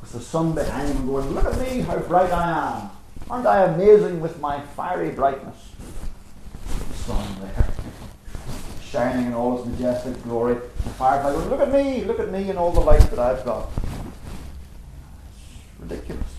with 0.00 0.12
the 0.12 0.20
sun 0.20 0.54
behind 0.54 0.88
him, 0.88 1.06
going, 1.06 1.30
Look 1.34 1.44
at 1.44 1.58
me, 1.60 1.80
how 1.80 1.98
bright 1.98 2.32
I 2.32 2.80
am. 2.80 2.90
Aren't 3.30 3.46
I 3.46 3.64
amazing 3.64 4.20
with 4.20 4.40
my 4.40 4.60
fiery 4.60 5.10
brightness? 5.10 5.70
The 6.88 6.94
sun 6.94 7.40
there, 7.40 7.68
shining 8.82 9.26
in 9.26 9.34
all 9.34 9.58
its 9.58 9.66
majestic 9.68 10.20
glory. 10.24 10.54
The 10.54 10.90
firefly 10.90 11.32
going, 11.32 11.50
Look 11.50 11.60
at 11.60 11.72
me, 11.72 12.04
look 12.04 12.18
at 12.18 12.32
me 12.32 12.50
and 12.50 12.58
all 12.58 12.72
the 12.72 12.80
light 12.80 13.02
that 13.10 13.18
I've 13.18 13.44
got. 13.44 13.70
It's 15.36 15.80
ridiculous. 15.80 16.33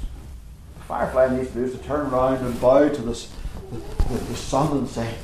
Firefly 0.88 1.36
needs 1.36 1.50
to 1.50 1.56
do 1.56 1.64
is 1.66 1.72
to 1.74 1.80
turn 1.80 2.08
around 2.08 2.46
and 2.46 2.60
bow 2.62 2.90
to 2.90 3.02
this, 3.02 3.32
the, 3.72 3.78
the, 4.04 4.24
the 4.26 4.36
sun 4.36 4.78
and 4.78 4.88
say, 4.88 5.16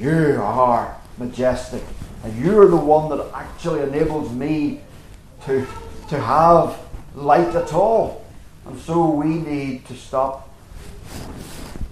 You 0.00 0.40
are 0.42 0.96
majestic, 1.16 1.82
and 2.24 2.36
you're 2.44 2.66
the 2.66 2.76
one 2.76 3.16
that 3.16 3.24
actually 3.34 3.82
enables 3.82 4.32
me 4.32 4.80
to, 5.46 5.66
to 6.08 6.20
have 6.20 6.78
light 7.14 7.54
at 7.54 7.72
all. 7.72 8.24
And 8.66 8.78
so 8.80 9.10
we 9.10 9.28
need 9.28 9.86
to 9.86 9.94
stop 9.94 10.48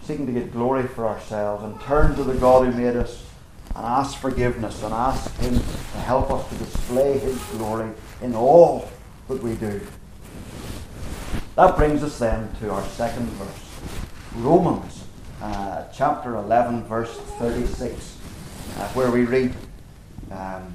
seeking 0.02 0.26
to 0.26 0.32
get 0.32 0.52
glory 0.52 0.86
for 0.86 1.06
ourselves 1.06 1.64
and 1.64 1.80
turn 1.82 2.14
to 2.16 2.24
the 2.24 2.34
God 2.34 2.66
who 2.66 2.72
made 2.72 2.96
us 2.96 3.24
and 3.74 3.84
ask 3.84 4.18
forgiveness 4.18 4.82
and 4.82 4.92
ask 4.92 5.34
Him 5.38 5.54
to 5.54 5.98
help 5.98 6.30
us 6.30 6.48
to 6.48 6.56
display 6.56 7.18
His 7.18 7.38
glory 7.56 7.90
in 8.22 8.34
all 8.34 8.88
that 9.28 9.42
we 9.42 9.54
do. 9.54 9.80
That 11.56 11.74
brings 11.74 12.02
us 12.02 12.18
then 12.18 12.54
to 12.60 12.70
our 12.70 12.84
second 12.84 13.30
verse 13.30 13.80
Romans 14.34 15.04
uh, 15.40 15.84
chapter 15.90 16.36
11, 16.36 16.84
verse 16.84 17.16
36, 17.38 18.18
uh, 18.76 18.88
where 18.88 19.10
we 19.10 19.24
read 19.24 19.54
um, 20.30 20.70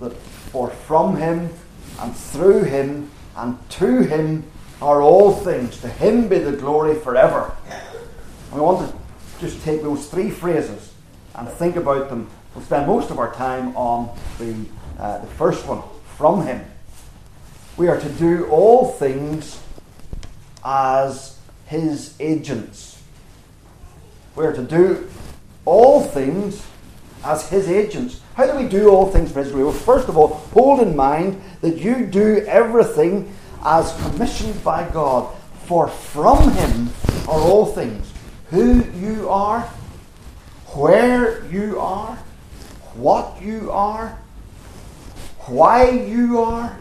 that 0.00 0.12
for 0.12 0.68
from 0.68 1.16
Him 1.16 1.48
and 2.00 2.14
through 2.14 2.64
Him 2.64 3.10
and 3.34 3.58
to 3.70 4.02
Him 4.02 4.44
are 4.82 5.00
all 5.00 5.32
things. 5.32 5.80
To 5.80 5.88
Him 5.88 6.28
be 6.28 6.38
the 6.38 6.52
glory 6.52 6.96
forever. 7.00 7.56
We 8.52 8.60
want 8.60 8.90
to 8.90 8.98
just 9.40 9.64
take 9.64 9.80
those 9.80 10.06
three 10.08 10.28
phrases 10.28 10.92
and 11.34 11.48
think 11.48 11.76
about 11.76 12.10
them. 12.10 12.28
We'll 12.54 12.62
spend 12.62 12.86
most 12.86 13.10
of 13.10 13.18
our 13.18 13.32
time 13.34 13.74
on 13.74 14.14
the, 14.38 14.66
uh, 14.98 15.20
the 15.20 15.26
first 15.28 15.66
one 15.66 15.82
from 16.18 16.46
Him. 16.46 16.62
We 17.78 17.88
are 17.88 17.98
to 17.98 18.08
do 18.10 18.46
all 18.50 18.92
things 18.92 19.63
as 20.64 21.38
His 21.66 22.14
agents. 22.20 23.02
We 24.36 24.44
are 24.46 24.52
to 24.52 24.62
do 24.62 25.08
all 25.64 26.02
things 26.02 26.64
as 27.24 27.48
His 27.48 27.68
agents. 27.68 28.20
How 28.34 28.46
do 28.46 28.56
we 28.56 28.68
do 28.68 28.88
all 28.88 29.10
things 29.10 29.30
for? 29.32 29.42
Well, 29.42 29.72
first 29.72 30.08
of 30.08 30.16
all, 30.16 30.28
hold 30.28 30.80
in 30.80 30.96
mind 30.96 31.40
that 31.60 31.78
you 31.78 32.06
do 32.06 32.44
everything 32.46 33.34
as 33.64 33.94
commissioned 34.02 34.62
by 34.64 34.88
God. 34.90 35.34
For 35.66 35.88
from 35.88 36.50
Him 36.52 36.90
are 37.28 37.40
all 37.40 37.66
things. 37.66 38.12
Who 38.50 38.84
you 38.92 39.28
are, 39.28 39.62
where 40.74 41.44
you 41.46 41.80
are, 41.80 42.16
what 42.94 43.40
you 43.40 43.70
are, 43.70 44.18
why 45.46 45.90
you 45.90 46.40
are, 46.40 46.76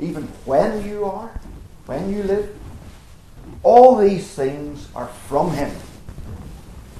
even 0.00 0.24
when 0.44 0.86
you 0.88 1.04
are, 1.04 1.30
when 1.86 2.12
you 2.12 2.22
live. 2.22 2.56
All 3.64 3.96
these 3.96 4.28
things 4.28 4.88
are 4.94 5.08
from 5.08 5.50
Him. 5.50 5.74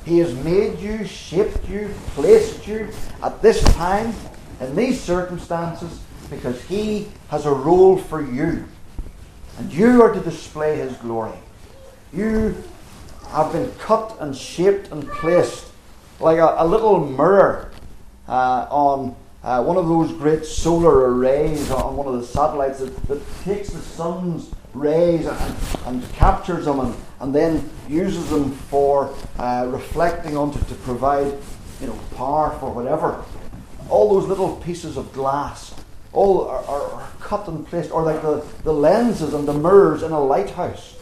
He 0.04 0.18
has 0.18 0.34
made 0.34 0.80
you, 0.80 1.04
shaped 1.04 1.68
you, 1.68 1.94
placed 2.14 2.66
you 2.66 2.88
at 3.22 3.40
this 3.42 3.62
time, 3.74 4.14
in 4.60 4.74
these 4.74 5.00
circumstances, 5.00 6.00
because 6.30 6.60
He 6.62 7.08
has 7.28 7.44
a 7.44 7.52
role 7.52 7.98
for 7.98 8.20
you. 8.20 8.64
And 9.58 9.72
you 9.72 10.02
are 10.02 10.12
to 10.12 10.20
display 10.20 10.78
His 10.78 10.96
glory. 10.96 11.38
You 12.12 12.56
have 13.28 13.52
been 13.52 13.70
cut 13.78 14.16
and 14.20 14.34
shaped 14.34 14.90
and 14.90 15.06
placed 15.08 15.66
like 16.18 16.38
a, 16.38 16.56
a 16.58 16.66
little 16.66 17.00
mirror 17.00 17.72
uh, 18.26 18.66
on 18.70 19.16
uh, 19.42 19.62
one 19.62 19.76
of 19.76 19.86
those 19.86 20.10
great 20.12 20.46
solar 20.46 21.10
arrays 21.12 21.70
on 21.70 21.96
one 21.96 22.06
of 22.06 22.14
the 22.14 22.26
satellites 22.26 22.78
that, 22.78 23.08
that 23.08 23.20
takes 23.42 23.70
the 23.70 23.80
sun's 23.80 24.50
rays 24.74 25.26
and, 25.26 25.56
and 25.86 26.12
captures 26.12 26.64
them 26.64 26.80
and, 26.80 26.94
and 27.20 27.34
then 27.34 27.70
uses 27.88 28.28
them 28.30 28.52
for 28.52 29.14
uh, 29.38 29.66
reflecting 29.68 30.36
onto 30.36 30.58
to 30.58 30.74
provide 30.82 31.32
you 31.80 31.86
know 31.86 31.98
power 32.16 32.50
for 32.60 32.70
whatever. 32.70 33.24
All 33.88 34.18
those 34.18 34.28
little 34.28 34.56
pieces 34.56 34.96
of 34.96 35.12
glass 35.12 35.74
all 36.14 36.46
are, 36.46 36.64
are, 36.64 36.82
are 36.92 37.08
cut 37.20 37.48
and 37.48 37.66
placed, 37.66 37.90
or 37.90 38.02
like 38.02 38.22
the, 38.22 38.44
the 38.62 38.72
lenses 38.72 39.34
and 39.34 39.46
the 39.46 39.52
mirrors 39.52 40.02
in 40.02 40.12
a 40.12 40.20
lighthouse. 40.20 40.94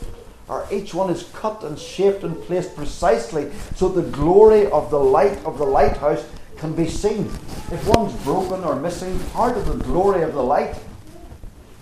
Or 0.48 0.66
each 0.72 0.92
one 0.92 1.10
is 1.10 1.24
cut 1.34 1.62
and 1.62 1.78
shaped 1.78 2.24
and 2.24 2.40
placed 2.42 2.74
precisely 2.74 3.52
so 3.76 3.88
the 3.88 4.02
glory 4.02 4.66
of 4.70 4.90
the 4.90 4.98
light 4.98 5.38
of 5.44 5.58
the 5.58 5.64
lighthouse 5.64 6.24
can 6.56 6.74
be 6.74 6.88
seen. 6.88 7.26
If 7.70 7.86
one's 7.88 8.14
broken 8.24 8.64
or 8.64 8.76
missing, 8.76 9.18
part 9.30 9.56
of 9.56 9.66
the 9.66 9.84
glory 9.84 10.22
of 10.22 10.34
the 10.34 10.42
light, 10.42 10.74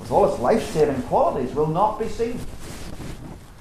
with 0.00 0.10
all 0.10 0.28
its 0.28 0.40
life 0.40 0.62
saving 0.72 1.02
qualities, 1.02 1.54
will 1.54 1.66
not 1.68 1.98
be 2.00 2.08
seen. 2.08 2.40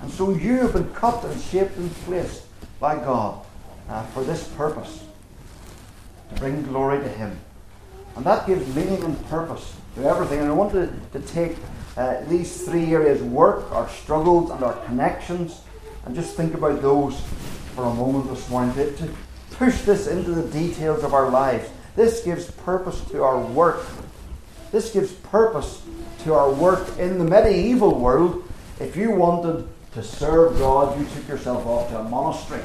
And 0.01 0.11
so 0.11 0.31
you 0.31 0.57
have 0.61 0.73
been 0.73 0.91
cut 0.93 1.23
and 1.23 1.39
shaped 1.39 1.77
and 1.77 1.91
placed 2.05 2.43
by 2.79 2.95
God 2.95 3.45
uh, 3.89 4.03
for 4.07 4.23
this 4.23 4.47
purpose 4.49 5.03
to 6.29 6.39
bring 6.39 6.63
glory 6.63 6.99
to 6.99 7.09
Him. 7.09 7.37
And 8.15 8.25
that 8.25 8.47
gives 8.47 8.73
meaning 8.75 9.03
and 9.03 9.25
purpose 9.27 9.75
to 9.95 10.03
everything. 10.05 10.39
And 10.39 10.49
I 10.49 10.53
want 10.53 10.71
to, 10.71 10.91
to 11.13 11.19
take 11.27 11.57
uh, 11.97 12.21
these 12.21 12.65
three 12.65 12.93
areas 12.93 13.21
work, 13.21 13.71
our 13.71 13.89
struggles, 13.89 14.51
and 14.51 14.63
our 14.63 14.73
connections 14.85 15.61
and 16.05 16.15
just 16.15 16.35
think 16.35 16.53
about 16.53 16.81
those 16.81 17.19
for 17.75 17.83
a 17.85 17.93
moment 17.93 18.29
this 18.29 18.49
morning. 18.49 18.73
To, 18.75 18.91
to 18.97 19.09
push 19.51 19.81
this 19.81 20.07
into 20.07 20.31
the 20.31 20.47
details 20.49 21.03
of 21.03 21.13
our 21.13 21.29
lives. 21.29 21.69
This 21.95 22.23
gives 22.23 22.49
purpose 22.49 23.01
to 23.11 23.23
our 23.23 23.39
work. 23.39 23.85
This 24.71 24.91
gives 24.91 25.11
purpose 25.11 25.81
to 26.23 26.33
our 26.33 26.51
work 26.51 26.97
in 26.97 27.17
the 27.17 27.25
medieval 27.25 27.99
world. 27.99 28.43
If 28.79 28.95
you 28.95 29.11
wanted 29.11 29.67
to 29.93 30.03
serve 30.03 30.57
God, 30.59 30.99
you 30.99 31.05
took 31.07 31.27
yourself 31.27 31.65
off 31.65 31.89
to 31.89 31.99
a 31.99 32.03
monastery, 32.03 32.61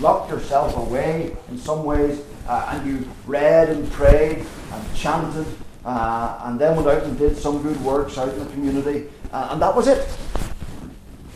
locked 0.00 0.30
yourself 0.30 0.76
away 0.76 1.36
in 1.48 1.58
some 1.58 1.84
ways, 1.84 2.20
uh, 2.48 2.72
and 2.72 2.86
you 2.86 3.08
read 3.26 3.68
and 3.68 3.90
prayed 3.92 4.44
and 4.72 4.94
chanted, 4.96 5.46
uh, 5.84 6.40
and 6.44 6.58
then 6.58 6.76
went 6.76 6.88
out 6.88 7.04
and 7.04 7.18
did 7.18 7.36
some 7.36 7.62
good 7.62 7.80
works 7.82 8.18
out 8.18 8.28
in 8.28 8.38
the 8.40 8.50
community, 8.52 9.08
uh, 9.32 9.48
and 9.52 9.62
that 9.62 9.74
was 9.74 9.86
it. 9.86 10.06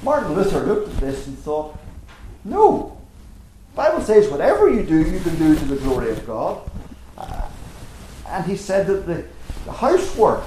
Martin 0.02 0.34
Luther 0.34 0.60
looked 0.60 0.88
at 0.94 1.00
this 1.00 1.26
and 1.26 1.38
thought, 1.38 1.78
no, 2.44 2.98
Bible 3.74 4.00
says 4.00 4.28
whatever 4.28 4.68
you 4.68 4.82
do, 4.82 4.98
you 4.98 5.20
can 5.20 5.36
do 5.36 5.54
to 5.54 5.64
the 5.66 5.76
glory 5.76 6.10
of 6.10 6.26
God. 6.26 6.68
Uh, 7.16 7.48
and 8.26 8.44
he 8.46 8.56
said 8.56 8.86
that 8.86 9.06
the, 9.06 9.24
the 9.64 9.72
housework 9.72 10.44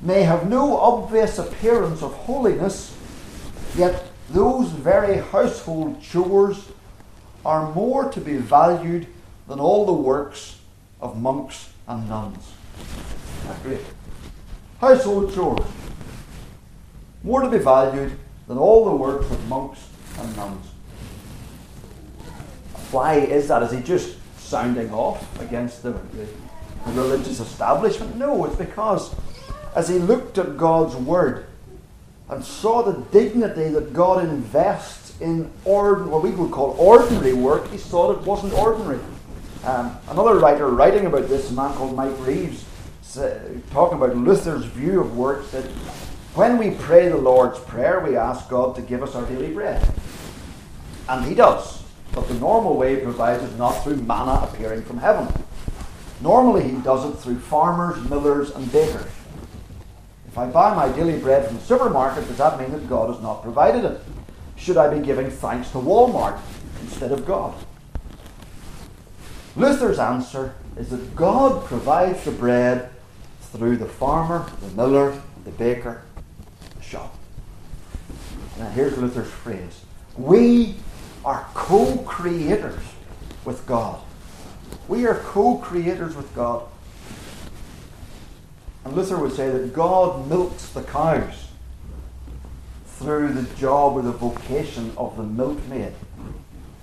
may 0.00 0.22
have 0.22 0.48
no 0.48 0.76
obvious 0.78 1.38
appearance 1.38 2.02
of 2.02 2.12
holiness, 2.14 2.96
yet 3.76 4.06
those 4.30 4.68
very 4.70 5.18
household 5.18 6.00
chores 6.00 6.70
are 7.44 7.72
more 7.72 8.10
to 8.10 8.20
be 8.20 8.36
valued 8.36 9.06
than 9.48 9.60
all 9.60 9.84
the 9.84 9.92
works 9.92 10.60
of 11.00 11.20
monks 11.20 11.70
and 11.88 12.08
nuns. 12.08 12.52
That's 13.46 13.62
great. 13.62 13.80
Household 14.80 15.34
chores. 15.34 15.66
More 17.22 17.42
to 17.42 17.50
be 17.50 17.58
valued 17.58 18.12
than 18.46 18.56
all 18.56 18.84
the 18.84 18.96
works 18.96 19.30
of 19.30 19.48
monks 19.48 19.86
and 20.18 20.36
nuns. 20.36 20.66
Why 22.90 23.14
is 23.14 23.48
that? 23.48 23.62
Is 23.62 23.72
he 23.72 23.80
just 23.80 24.16
sounding 24.38 24.92
off 24.92 25.40
against 25.40 25.82
the, 25.82 25.92
the, 25.92 26.26
the 26.86 26.92
religious 26.92 27.40
establishment? 27.40 28.16
No, 28.16 28.44
it's 28.44 28.56
because 28.56 29.14
as 29.74 29.88
he 29.88 29.98
looked 29.98 30.38
at 30.38 30.56
God's 30.56 30.96
word 30.96 31.46
and 32.28 32.44
saw 32.44 32.82
the 32.82 33.00
dignity 33.10 33.68
that 33.70 33.92
God 33.92 34.24
invests 34.24 35.20
in 35.20 35.50
ord- 35.64 36.06
what 36.06 36.22
we 36.22 36.30
would 36.30 36.50
call 36.50 36.76
ordinary 36.78 37.32
work, 37.32 37.68
he 37.70 37.76
thought 37.76 38.18
it 38.18 38.26
wasn't 38.26 38.52
ordinary. 38.54 39.00
Um, 39.64 39.96
another 40.08 40.38
writer 40.38 40.68
writing 40.68 41.06
about 41.06 41.28
this, 41.28 41.50
a 41.50 41.52
man 41.52 41.74
called 41.74 41.94
Mike 41.94 42.14
Reeves, 42.20 42.64
talking 43.70 43.98
about 43.98 44.16
Luther's 44.16 44.64
view 44.64 45.00
of 45.00 45.16
work, 45.16 45.44
said, 45.46 45.64
When 46.34 46.56
we 46.56 46.70
pray 46.70 47.08
the 47.08 47.16
Lord's 47.16 47.58
Prayer, 47.58 48.00
we 48.00 48.16
ask 48.16 48.48
God 48.48 48.74
to 48.76 48.82
give 48.82 49.02
us 49.02 49.14
our 49.14 49.24
daily 49.26 49.52
bread. 49.52 49.86
And 51.08 51.24
he 51.24 51.34
does. 51.34 51.82
But 52.12 52.28
the 52.28 52.34
normal 52.34 52.76
way 52.76 52.96
he 52.96 53.00
provides 53.02 53.42
is 53.42 53.56
not 53.58 53.72
through 53.84 53.96
manna 53.96 54.48
appearing 54.50 54.82
from 54.82 54.98
heaven. 54.98 55.28
Normally 56.20 56.68
he 56.68 56.76
does 56.82 57.08
it 57.08 57.18
through 57.18 57.38
farmers, 57.38 58.02
millers, 58.08 58.50
and 58.50 58.70
bakers. 58.70 59.10
If 60.28 60.38
I 60.38 60.46
buy 60.46 60.74
my 60.74 60.94
daily 60.94 61.18
bread 61.18 61.46
from 61.46 61.56
the 61.56 61.62
supermarket, 61.62 62.28
does 62.28 62.38
that 62.38 62.60
mean 62.60 62.72
that 62.72 62.88
God 62.88 63.12
has 63.12 63.22
not 63.22 63.42
provided 63.42 63.84
it? 63.84 64.00
Should 64.56 64.76
I 64.76 64.94
be 64.94 65.04
giving 65.04 65.30
thanks 65.30 65.70
to 65.70 65.78
Walmart 65.78 66.38
instead 66.82 67.10
of 67.10 67.26
God? 67.26 67.54
Luther's 69.56 69.98
answer 69.98 70.54
is 70.76 70.90
that 70.90 71.16
God 71.16 71.64
provides 71.64 72.24
the 72.24 72.30
bread 72.30 72.90
through 73.40 73.78
the 73.78 73.86
farmer, 73.86 74.48
the 74.60 74.70
miller, 74.76 75.20
the 75.44 75.50
baker, 75.50 76.02
the 76.76 76.82
shop. 76.82 77.16
Now 78.58 78.68
here's 78.68 78.96
Luther's 78.96 79.30
phrase. 79.30 79.80
We 80.16 80.76
are 81.24 81.46
co 81.54 81.96
creators 81.98 82.82
with 83.44 83.66
God. 83.66 84.00
We 84.90 85.06
are 85.06 85.14
co 85.14 85.56
creators 85.58 86.16
with 86.16 86.34
God. 86.34 86.64
And 88.84 88.92
Luther 88.92 89.16
would 89.18 89.32
say 89.32 89.48
that 89.48 89.72
God 89.72 90.28
milks 90.28 90.68
the 90.70 90.82
cows 90.82 91.46
through 92.86 93.34
the 93.34 93.44
job 93.54 93.96
or 93.96 94.02
the 94.02 94.10
vocation 94.10 94.92
of 94.96 95.16
the 95.16 95.22
milkmaid. 95.22 95.92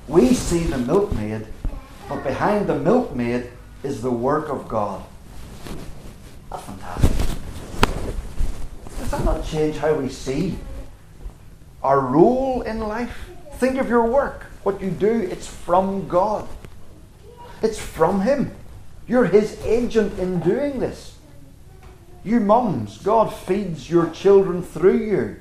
We 0.07 0.33
see 0.33 0.63
the 0.63 0.77
milkmaid, 0.77 1.47
but 2.07 2.23
behind 2.23 2.67
the 2.67 2.79
milkmaid 2.79 3.51
is 3.83 4.01
the 4.01 4.09
work 4.09 4.47
of 4.47 4.69
God. 4.69 5.03
That's 6.49 6.63
fantastic. 6.63 7.37
Does 8.99 9.11
that 9.11 9.25
not 9.25 9.43
change 9.45 9.79
how 9.79 9.93
we 9.95 10.07
see 10.07 10.57
our 11.83 11.99
role 11.99 12.61
in 12.61 12.79
life? 12.79 13.29
Think 13.55 13.77
of 13.77 13.89
your 13.89 14.07
work. 14.07 14.43
What 14.63 14.79
you 14.79 14.91
do, 14.91 15.27
it's 15.29 15.45
from 15.45 16.07
God. 16.07 16.47
It's 17.61 17.79
from 17.79 18.21
Him. 18.21 18.51
You're 19.07 19.25
His 19.25 19.59
agent 19.63 20.19
in 20.19 20.39
doing 20.39 20.79
this. 20.79 21.17
You 22.23 22.39
mums, 22.39 22.97
God 22.97 23.33
feeds 23.33 23.89
your 23.89 24.09
children 24.09 24.61
through 24.61 24.97
you. 24.97 25.37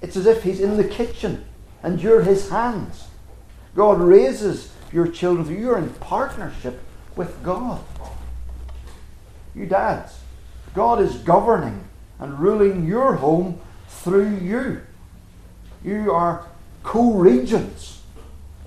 It's 0.00 0.16
as 0.16 0.26
if 0.26 0.42
He's 0.42 0.60
in 0.60 0.76
the 0.76 0.84
kitchen 0.84 1.44
and 1.82 2.00
you're 2.00 2.22
His 2.22 2.50
hands. 2.50 3.08
God 3.74 4.00
raises 4.00 4.72
your 4.92 5.08
children 5.08 5.60
You're 5.60 5.78
in 5.78 5.90
partnership 5.90 6.80
with 7.16 7.42
God. 7.42 7.80
You 9.54 9.66
dads, 9.66 10.20
God 10.74 11.00
is 11.00 11.16
governing 11.16 11.84
and 12.18 12.38
ruling 12.38 12.86
your 12.86 13.16
home 13.16 13.60
through 13.88 14.36
you. 14.36 14.82
You 15.84 16.12
are 16.12 16.46
co 16.82 17.12
regents 17.12 18.02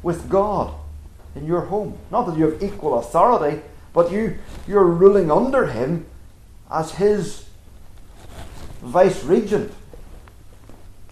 with 0.01 0.29
God 0.29 0.73
in 1.35 1.45
your 1.45 1.61
home. 1.61 1.97
Not 2.11 2.27
that 2.27 2.37
you 2.37 2.49
have 2.49 2.63
equal 2.63 2.99
authority, 2.99 3.61
but 3.93 4.11
you, 4.11 4.37
you're 4.67 4.85
ruling 4.85 5.31
under 5.31 5.67
Him 5.67 6.05
as 6.69 6.93
His 6.93 7.45
vice 8.81 9.23
regent 9.23 9.71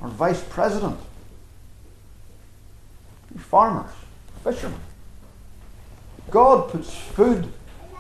or 0.01 0.07
vice 0.09 0.43
president. 0.43 0.99
Farmers, 3.37 3.91
fishermen. 4.43 4.79
God 6.29 6.69
puts 6.69 6.93
food 6.93 7.51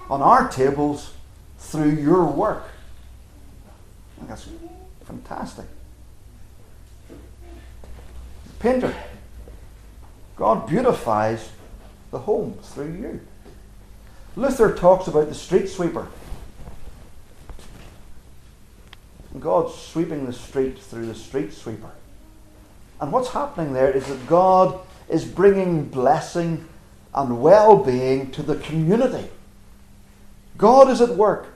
on 0.09 0.21
our 0.21 0.49
tables 0.49 1.13
through 1.57 1.91
your 1.91 2.25
work. 2.25 2.63
that's 4.27 4.47
fantastic. 5.05 5.65
Painter. 8.59 8.93
God 10.35 10.67
beautifies 10.67 11.49
the 12.11 12.19
home 12.19 12.57
through 12.61 12.93
you. 12.93 13.19
Luther 14.35 14.73
talks 14.73 15.07
about 15.07 15.29
the 15.29 15.35
street 15.35 15.67
sweeper. 15.67 16.07
God's 19.39 19.73
sweeping 19.75 20.25
the 20.25 20.33
street 20.33 20.77
through 20.77 21.05
the 21.05 21.15
street 21.15 21.53
sweeper. 21.53 21.91
And 22.99 23.11
what's 23.11 23.29
happening 23.29 23.73
there 23.73 23.89
is 23.89 24.05
that 24.07 24.27
God 24.27 24.79
is 25.09 25.25
bringing 25.25 25.85
blessing 25.85 26.67
and 27.13 27.41
well 27.41 27.77
being 27.77 28.31
to 28.31 28.43
the 28.43 28.55
community. 28.57 29.29
God 30.57 30.89
is 30.89 31.01
at 31.01 31.09
work 31.09 31.47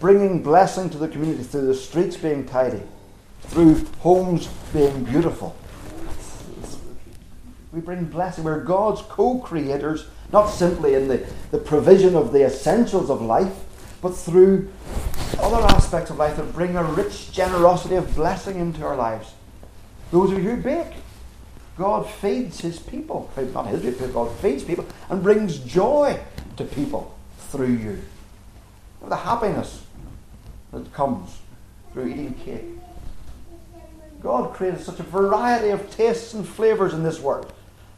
bringing 0.00 0.42
blessing 0.42 0.90
to 0.90 0.98
the 0.98 1.08
community 1.08 1.42
through 1.42 1.66
the 1.66 1.74
streets 1.74 2.16
being 2.16 2.44
tidy, 2.44 2.82
through 3.42 3.84
homes 4.00 4.48
being 4.72 5.04
beautiful. 5.04 5.56
We 7.74 7.80
bring 7.80 8.04
blessing. 8.04 8.44
We're 8.44 8.62
God's 8.62 9.02
co 9.02 9.38
creators, 9.38 10.06
not 10.32 10.46
simply 10.46 10.94
in 10.94 11.08
the, 11.08 11.26
the 11.50 11.58
provision 11.58 12.14
of 12.14 12.32
the 12.32 12.44
essentials 12.44 13.10
of 13.10 13.20
life, 13.20 13.64
but 14.00 14.10
through 14.10 14.70
other 15.40 15.60
aspects 15.74 16.08
of 16.08 16.16
life 16.16 16.36
that 16.36 16.52
bring 16.52 16.76
a 16.76 16.84
rich 16.84 17.32
generosity 17.32 17.96
of 17.96 18.14
blessing 18.14 18.60
into 18.60 18.84
our 18.84 18.94
lives. 18.94 19.32
Those 20.12 20.30
of 20.30 20.38
you 20.38 20.50
who 20.50 20.62
bake, 20.62 20.92
God 21.76 22.08
feeds 22.08 22.60
his 22.60 22.78
people. 22.78 23.28
Not 23.36 23.66
his 23.66 23.82
people, 23.82 24.06
God 24.06 24.36
feeds 24.36 24.62
people 24.62 24.86
and 25.10 25.20
brings 25.20 25.58
joy 25.58 26.20
to 26.56 26.64
people 26.64 27.18
through 27.38 27.72
you. 27.72 28.02
The 29.04 29.16
happiness 29.16 29.84
that 30.72 30.92
comes 30.92 31.40
through 31.92 32.06
eating 32.06 32.34
cake. 32.34 32.64
God 34.22 34.54
created 34.54 34.80
such 34.80 35.00
a 35.00 35.02
variety 35.02 35.70
of 35.70 35.90
tastes 35.90 36.34
and 36.34 36.46
flavours 36.46 36.94
in 36.94 37.02
this 37.02 37.18
world. 37.18 37.52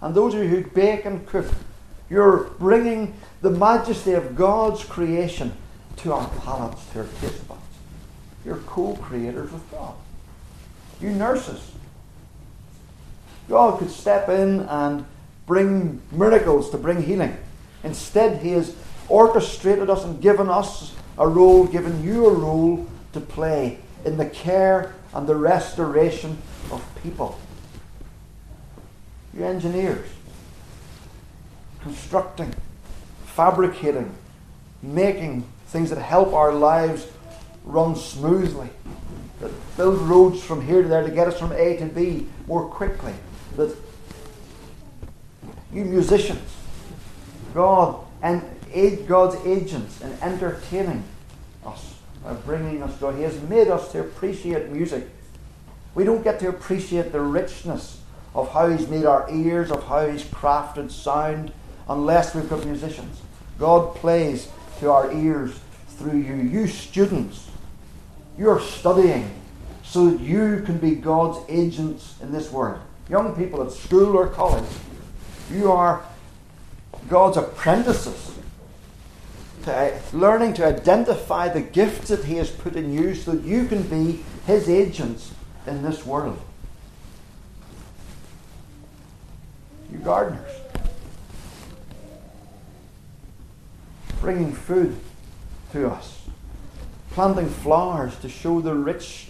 And 0.06 0.14
those 0.14 0.34
of 0.34 0.40
you 0.44 0.48
who 0.48 0.62
bake 0.62 1.04
and 1.04 1.26
cook, 1.26 1.46
you're 2.08 2.44
bringing 2.60 3.12
the 3.40 3.50
majesty 3.50 4.12
of 4.12 4.36
God's 4.36 4.84
creation 4.84 5.52
to 5.96 6.12
our 6.12 6.28
palates, 6.44 6.80
to 6.92 7.00
our 7.00 7.06
taste 7.20 7.48
buds. 7.48 7.60
You're 8.44 8.58
co 8.58 8.94
creators 8.94 9.50
with 9.50 9.68
God. 9.72 9.94
You 11.00 11.10
nurses. 11.10 11.72
God 13.48 13.80
could 13.80 13.90
step 13.90 14.28
in 14.28 14.60
and 14.60 15.04
bring 15.44 16.00
miracles 16.12 16.70
to 16.70 16.78
bring 16.78 17.02
healing. 17.02 17.36
Instead, 17.82 18.40
He 18.42 18.52
has 18.52 18.76
orchestrated 19.08 19.90
us 19.90 20.04
and 20.04 20.22
given 20.22 20.48
us 20.48 20.94
a 21.18 21.26
role, 21.26 21.66
given 21.66 22.04
you 22.04 22.26
a 22.26 22.32
role 22.32 22.86
to 23.12 23.20
play 23.20 23.80
in 24.04 24.18
the 24.18 24.26
care 24.26 24.94
and 25.12 25.26
the 25.26 25.34
restoration 25.34 26.38
of 26.70 26.80
people. 27.02 27.40
You 29.36 29.44
engineers, 29.44 30.08
constructing, 31.82 32.54
fabricating, 33.26 34.14
making 34.82 35.44
things 35.66 35.90
that 35.90 36.00
help 36.00 36.32
our 36.32 36.54
lives 36.54 37.06
run 37.64 37.96
smoothly, 37.96 38.70
that 39.40 39.50
build 39.76 39.98
roads 39.98 40.42
from 40.42 40.66
here 40.66 40.82
to 40.82 40.88
there 40.88 41.02
to 41.02 41.10
get 41.10 41.28
us 41.28 41.38
from 41.38 41.52
A 41.52 41.76
to 41.76 41.86
B 41.86 42.26
more 42.46 42.66
quickly, 42.66 43.12
that 43.56 43.76
you 45.70 45.84
musicians, 45.84 46.56
God 47.52 47.96
and 48.22 48.42
aid, 48.72 49.06
God's 49.06 49.36
agents 49.44 50.00
in 50.00 50.12
entertaining 50.22 51.04
us 51.66 51.96
by 52.24 52.32
bringing 52.32 52.82
us 52.82 52.98
joy. 52.98 53.14
He 53.14 53.22
has 53.22 53.38
made 53.42 53.68
us 53.68 53.92
to 53.92 54.00
appreciate 54.00 54.70
music. 54.70 55.06
We 55.94 56.04
don't 56.04 56.24
get 56.24 56.40
to 56.40 56.48
appreciate 56.48 57.12
the 57.12 57.20
richness 57.20 58.00
of 58.36 58.52
how 58.52 58.68
He's 58.68 58.86
made 58.86 59.06
our 59.06 59.28
ears, 59.32 59.72
of 59.72 59.82
how 59.84 60.06
He's 60.06 60.22
crafted 60.22 60.90
sound, 60.90 61.52
unless 61.88 62.34
we've 62.34 62.48
got 62.48 62.64
musicians. 62.64 63.20
God 63.58 63.94
plays 63.96 64.48
to 64.80 64.90
our 64.90 65.10
ears 65.10 65.58
through 65.88 66.18
you. 66.18 66.34
You 66.34 66.66
students, 66.66 67.48
you're 68.38 68.60
studying 68.60 69.30
so 69.82 70.10
that 70.10 70.20
you 70.20 70.62
can 70.66 70.76
be 70.78 70.94
God's 70.94 71.38
agents 71.48 72.14
in 72.20 72.30
this 72.30 72.52
world. 72.52 72.80
Young 73.08 73.34
people 73.34 73.62
at 73.62 73.72
school 73.72 74.16
or 74.16 74.28
college, 74.28 74.68
you 75.50 75.72
are 75.72 76.04
God's 77.08 77.38
apprentices 77.38 78.36
to, 79.62 79.74
uh, 79.74 79.98
learning 80.12 80.54
to 80.54 80.66
identify 80.66 81.48
the 81.48 81.60
gifts 81.60 82.08
that 82.08 82.24
He 82.24 82.36
has 82.36 82.50
put 82.50 82.76
in 82.76 82.92
you 82.92 83.14
so 83.14 83.32
that 83.32 83.44
you 83.44 83.66
can 83.66 83.82
be 83.82 84.24
His 84.46 84.68
agents 84.68 85.32
in 85.66 85.82
this 85.82 86.04
world. 86.04 86.40
You 89.90 89.98
gardeners. 89.98 90.50
Bringing 94.20 94.52
food 94.52 94.96
to 95.72 95.90
us. 95.90 96.22
Planting 97.10 97.48
flowers 97.48 98.16
to 98.20 98.28
show 98.28 98.60
the 98.60 98.74
rich 98.74 99.28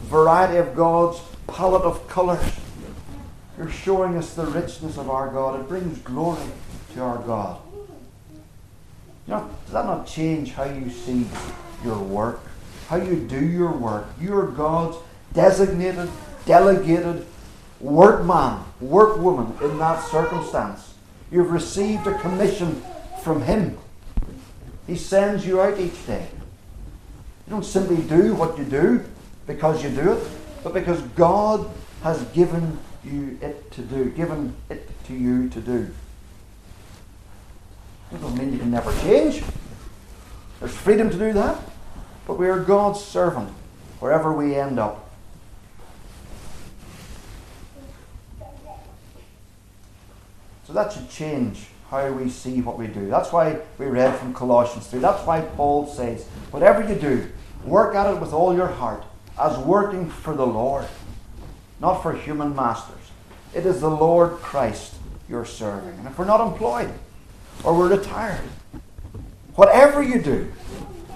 variety 0.00 0.58
of 0.58 0.74
God's 0.74 1.20
palette 1.46 1.82
of 1.82 2.06
colours. 2.08 2.44
You're 3.56 3.70
showing 3.70 4.16
us 4.16 4.34
the 4.34 4.46
richness 4.46 4.98
of 4.98 5.08
our 5.08 5.30
God. 5.30 5.60
It 5.60 5.68
brings 5.68 5.98
glory 5.98 6.42
to 6.94 7.00
our 7.00 7.18
God. 7.18 7.60
You 9.26 9.34
know, 9.34 9.50
does 9.64 9.72
that 9.72 9.86
not 9.86 10.06
change 10.06 10.52
how 10.52 10.64
you 10.64 10.90
see 10.90 11.26
your 11.84 11.98
work? 11.98 12.40
How 12.88 12.96
you 12.96 13.16
do 13.16 13.42
your 13.42 13.72
work? 13.72 14.06
You're 14.20 14.48
God's 14.48 14.98
designated, 15.32 16.10
delegated 16.44 17.26
workman, 17.84 18.64
workwoman 18.82 19.60
in 19.60 19.78
that 19.78 20.02
circumstance. 20.04 20.94
You've 21.30 21.50
received 21.50 22.06
a 22.06 22.18
commission 22.18 22.82
from 23.22 23.42
Him. 23.42 23.76
He 24.86 24.96
sends 24.96 25.46
you 25.46 25.60
out 25.60 25.78
each 25.78 26.06
day. 26.06 26.26
You 27.46 27.50
don't 27.50 27.64
simply 27.64 28.02
do 28.02 28.34
what 28.34 28.58
you 28.58 28.64
do 28.64 29.04
because 29.46 29.84
you 29.84 29.90
do 29.90 30.12
it, 30.12 30.26
but 30.62 30.72
because 30.72 31.00
God 31.14 31.68
has 32.02 32.22
given 32.28 32.78
you 33.04 33.38
it 33.42 33.70
to 33.72 33.82
do, 33.82 34.06
given 34.10 34.54
it 34.70 34.88
to 35.06 35.14
you 35.14 35.48
to 35.50 35.60
do. 35.60 35.90
It 38.12 38.20
doesn't 38.20 38.38
mean 38.38 38.52
you 38.52 38.58
can 38.58 38.70
never 38.70 38.92
change. 39.00 39.42
There's 40.60 40.74
freedom 40.74 41.10
to 41.10 41.18
do 41.18 41.32
that, 41.34 41.60
but 42.26 42.38
we 42.38 42.48
are 42.48 42.60
God's 42.60 43.02
servant 43.02 43.50
wherever 44.00 44.32
we 44.32 44.54
end 44.54 44.78
up. 44.78 45.03
So 50.66 50.72
that 50.72 50.92
should 50.92 51.10
change 51.10 51.66
how 51.90 52.10
we 52.10 52.30
see 52.30 52.60
what 52.60 52.78
we 52.78 52.86
do. 52.86 53.08
That's 53.08 53.32
why 53.32 53.60
we 53.78 53.86
read 53.86 54.16
from 54.18 54.32
Colossians 54.32 54.86
3. 54.86 55.00
That's 55.00 55.24
why 55.26 55.42
Paul 55.42 55.86
says, 55.86 56.26
whatever 56.50 56.82
you 56.82 56.98
do, 56.98 57.28
work 57.64 57.94
at 57.94 58.12
it 58.12 58.20
with 58.20 58.32
all 58.32 58.54
your 58.54 58.68
heart, 58.68 59.04
as 59.38 59.58
working 59.58 60.08
for 60.08 60.34
the 60.34 60.46
Lord, 60.46 60.86
not 61.80 62.02
for 62.02 62.12
human 62.12 62.54
masters. 62.54 62.96
It 63.54 63.66
is 63.66 63.80
the 63.80 63.90
Lord 63.90 64.32
Christ 64.32 64.94
you're 65.28 65.44
serving. 65.44 65.98
And 65.98 66.08
if 66.08 66.18
we're 66.18 66.24
not 66.24 66.40
employed 66.40 66.92
or 67.62 67.76
we're 67.76 67.96
retired, 67.96 68.40
whatever 69.54 70.02
you 70.02 70.20
do, 70.20 70.52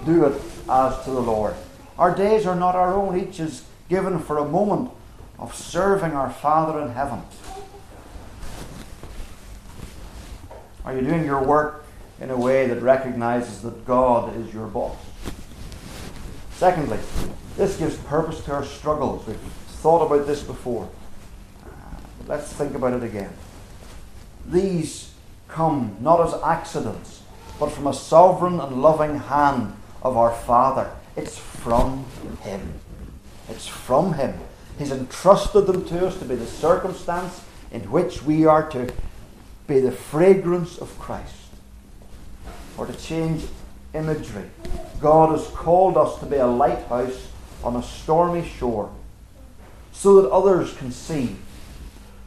do 0.04 0.26
it 0.26 0.40
as 0.68 1.04
to 1.04 1.10
the 1.10 1.20
Lord. 1.20 1.54
Our 1.98 2.14
days 2.14 2.46
are 2.46 2.54
not 2.54 2.74
our 2.74 2.94
own. 2.94 3.18
Each 3.18 3.40
is 3.40 3.64
given 3.88 4.18
for 4.20 4.38
a 4.38 4.44
moment 4.44 4.90
of 5.38 5.54
serving 5.54 6.12
our 6.12 6.30
Father 6.30 6.80
in 6.80 6.90
heaven. 6.90 7.22
Are 10.84 10.94
you 10.94 11.02
doing 11.02 11.24
your 11.24 11.42
work 11.42 11.84
in 12.20 12.30
a 12.30 12.36
way 12.36 12.66
that 12.66 12.80
recognizes 12.80 13.62
that 13.62 13.84
God 13.84 14.36
is 14.36 14.52
your 14.52 14.66
boss? 14.66 14.96
Secondly, 16.52 16.98
this 17.56 17.76
gives 17.76 17.96
purpose 17.96 18.42
to 18.44 18.52
our 18.52 18.64
struggles. 18.64 19.26
We've 19.26 19.36
thought 19.36 20.06
about 20.06 20.26
this 20.26 20.42
before. 20.42 20.88
Uh, 21.64 21.68
let's 22.26 22.52
think 22.52 22.74
about 22.74 22.94
it 22.94 23.02
again. 23.02 23.32
These 24.46 25.12
come 25.46 25.96
not 26.00 26.20
as 26.20 26.40
accidents, 26.42 27.22
but 27.58 27.70
from 27.70 27.86
a 27.86 27.94
sovereign 27.94 28.60
and 28.60 28.82
loving 28.82 29.18
hand 29.18 29.74
of 30.02 30.16
our 30.16 30.32
Father. 30.32 30.90
It's 31.16 31.38
from 31.38 32.06
Him. 32.42 32.74
It's 33.48 33.66
from 33.66 34.14
Him. 34.14 34.34
He's 34.78 34.92
entrusted 34.92 35.66
them 35.66 35.84
to 35.86 36.06
us 36.06 36.18
to 36.18 36.24
be 36.24 36.36
the 36.36 36.46
circumstance 36.46 37.42
in 37.70 37.90
which 37.90 38.22
we 38.22 38.46
are 38.46 38.68
to 38.70 38.92
be 39.68 39.78
the 39.78 39.92
fragrance 39.92 40.78
of 40.78 40.98
Christ. 40.98 41.34
Or 42.76 42.86
to 42.86 42.92
change 42.94 43.44
imagery. 43.94 44.50
God 45.00 45.30
has 45.30 45.46
called 45.48 45.96
us 45.96 46.18
to 46.18 46.26
be 46.26 46.36
a 46.36 46.46
lighthouse 46.46 47.28
on 47.62 47.76
a 47.76 47.82
stormy 47.82 48.44
shore 48.48 48.90
so 49.92 50.20
that 50.20 50.30
others 50.30 50.76
can 50.76 50.90
see 50.90 51.36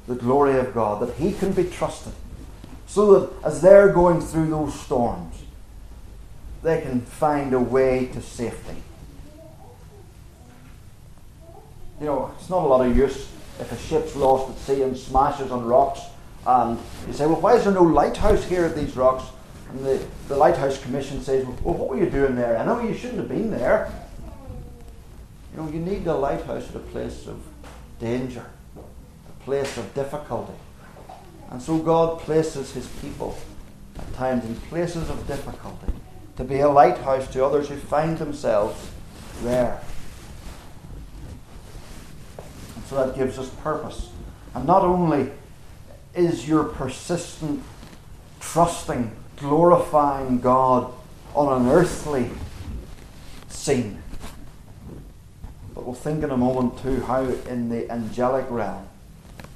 the 0.07 0.15
glory 0.15 0.57
of 0.57 0.73
God, 0.73 1.01
that 1.01 1.15
He 1.15 1.31
can 1.31 1.53
be 1.53 1.63
trusted, 1.63 2.13
so 2.87 3.19
that 3.19 3.45
as 3.45 3.61
they're 3.61 3.93
going 3.93 4.21
through 4.21 4.49
those 4.49 4.77
storms, 4.79 5.35
they 6.63 6.81
can 6.81 7.01
find 7.01 7.53
a 7.53 7.59
way 7.59 8.07
to 8.07 8.21
safety. 8.21 8.75
You 11.99 12.07
know, 12.07 12.33
it's 12.37 12.49
not 12.49 12.63
a 12.63 12.67
lot 12.67 12.85
of 12.85 12.95
use 12.95 13.29
if 13.59 13.71
a 13.71 13.77
ship's 13.77 14.15
lost 14.15 14.51
at 14.51 14.57
sea 14.57 14.81
and 14.81 14.97
smashes 14.97 15.51
on 15.51 15.65
rocks, 15.65 16.01
and 16.45 16.79
you 17.07 17.13
say, 17.13 17.25
well, 17.25 17.39
why 17.39 17.55
is 17.55 17.63
there 17.63 17.73
no 17.73 17.83
lighthouse 17.83 18.43
here 18.43 18.65
at 18.65 18.75
these 18.75 18.95
rocks? 18.95 19.25
And 19.69 19.85
the, 19.85 20.05
the 20.27 20.35
Lighthouse 20.35 20.81
Commission 20.81 21.21
says, 21.21 21.45
well, 21.45 21.75
what 21.75 21.89
were 21.89 21.97
you 21.97 22.09
doing 22.09 22.35
there? 22.35 22.57
I 22.57 22.65
know 22.65 22.81
you 22.81 22.93
shouldn't 22.93 23.19
have 23.19 23.29
been 23.29 23.51
there. 23.51 23.91
You 25.53 25.61
know, 25.61 25.69
you 25.69 25.79
need 25.79 26.03
the 26.03 26.15
lighthouse 26.15 26.69
at 26.69 26.75
a 26.75 26.79
place 26.79 27.27
of 27.27 27.41
danger, 27.99 28.45
a 28.77 29.43
place 29.43 29.77
of 29.77 29.93
difficulty. 29.93 30.53
And 31.51 31.61
so 31.61 31.77
God 31.77 32.19
places 32.19 32.73
his 32.73 32.87
people 33.01 33.37
at 33.97 34.13
times 34.13 34.45
in 34.45 34.55
places 34.55 35.09
of 35.09 35.27
difficulty 35.27 35.93
to 36.37 36.43
be 36.43 36.59
a 36.59 36.69
lighthouse 36.69 37.27
to 37.33 37.45
others 37.45 37.69
who 37.69 37.75
find 37.75 38.17
themselves 38.17 38.89
there. 39.43 39.79
And 42.75 42.85
so 42.85 43.05
that 43.05 43.15
gives 43.15 43.37
us 43.37 43.49
purpose. 43.61 44.09
And 44.55 44.65
not 44.65 44.83
only 44.83 45.29
is 46.15 46.47
your 46.47 46.63
persistent, 46.63 47.63
trusting, 48.39 49.11
glorifying 49.37 50.39
God 50.39 50.91
on 51.33 51.61
an 51.61 51.69
earthly 51.69 52.29
scene. 53.49 54.01
But 55.73 55.85
we'll 55.85 55.93
think 55.93 56.23
in 56.23 56.31
a 56.31 56.37
moment 56.37 56.81
too 56.81 57.01
how 57.01 57.21
in 57.23 57.69
the 57.69 57.89
angelic 57.89 58.45
realm 58.49 58.87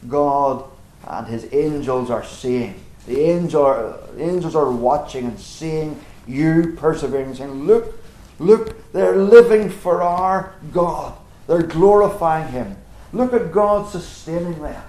God 0.08 0.66
and 1.08 1.28
his 1.28 1.48
angels 1.52 2.10
are 2.10 2.24
seeing. 2.24 2.82
The, 3.08 3.20
angel 3.22 4.00
the 4.16 4.24
angels 4.24 4.56
are 4.56 4.72
watching 4.72 5.26
and 5.26 5.40
seeing 5.40 6.00
you 6.28 6.76
persevering, 6.78 7.36
saying, 7.36 7.66
Look, 7.66 8.00
look, 8.40 8.92
they're 8.92 9.18
living 9.18 9.70
for 9.70 10.02
our 10.02 10.56
God. 10.72 11.14
They're 11.48 11.64
glorifying 11.64 12.52
Him. 12.52 12.76
Look 13.14 13.34
at 13.34 13.52
God 13.52 13.90
sustaining 13.90 14.62
them. 14.62 14.82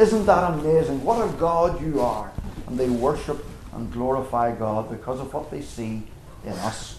Isn't 0.00 0.24
that 0.24 0.54
amazing? 0.54 1.04
What 1.04 1.22
a 1.22 1.30
God 1.34 1.82
you 1.82 2.00
are. 2.00 2.32
And 2.66 2.78
they 2.78 2.88
worship 2.88 3.44
and 3.74 3.92
glorify 3.92 4.54
God 4.54 4.88
because 4.88 5.20
of 5.20 5.34
what 5.34 5.50
they 5.50 5.60
see 5.60 6.04
in 6.44 6.52
us. 6.52 6.98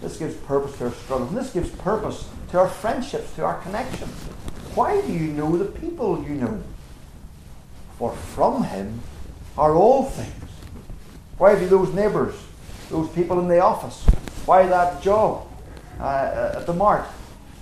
This 0.00 0.16
gives 0.16 0.34
purpose 0.34 0.76
to 0.78 0.86
our 0.86 0.92
struggles. 0.92 1.28
And 1.30 1.38
this 1.38 1.52
gives 1.52 1.70
purpose 1.70 2.28
to 2.50 2.58
our 2.58 2.68
friendships, 2.68 3.32
to 3.34 3.44
our 3.44 3.60
connections. 3.60 4.10
Why 4.74 5.00
do 5.00 5.12
you 5.12 5.28
know 5.32 5.56
the 5.56 5.64
people 5.64 6.24
you 6.24 6.34
know? 6.34 6.62
For 7.96 8.12
from 8.12 8.64
Him 8.64 9.00
are 9.56 9.74
all 9.74 10.04
things. 10.04 10.50
Why 11.36 11.56
do 11.56 11.68
those 11.68 11.94
neighbours, 11.94 12.34
those 12.90 13.08
people 13.10 13.38
in 13.38 13.46
the 13.46 13.60
office? 13.60 14.04
Why 14.44 14.66
that 14.66 15.02
job 15.02 15.46
uh, 16.00 16.54
at 16.56 16.66
the 16.66 16.72
mart? 16.72 17.06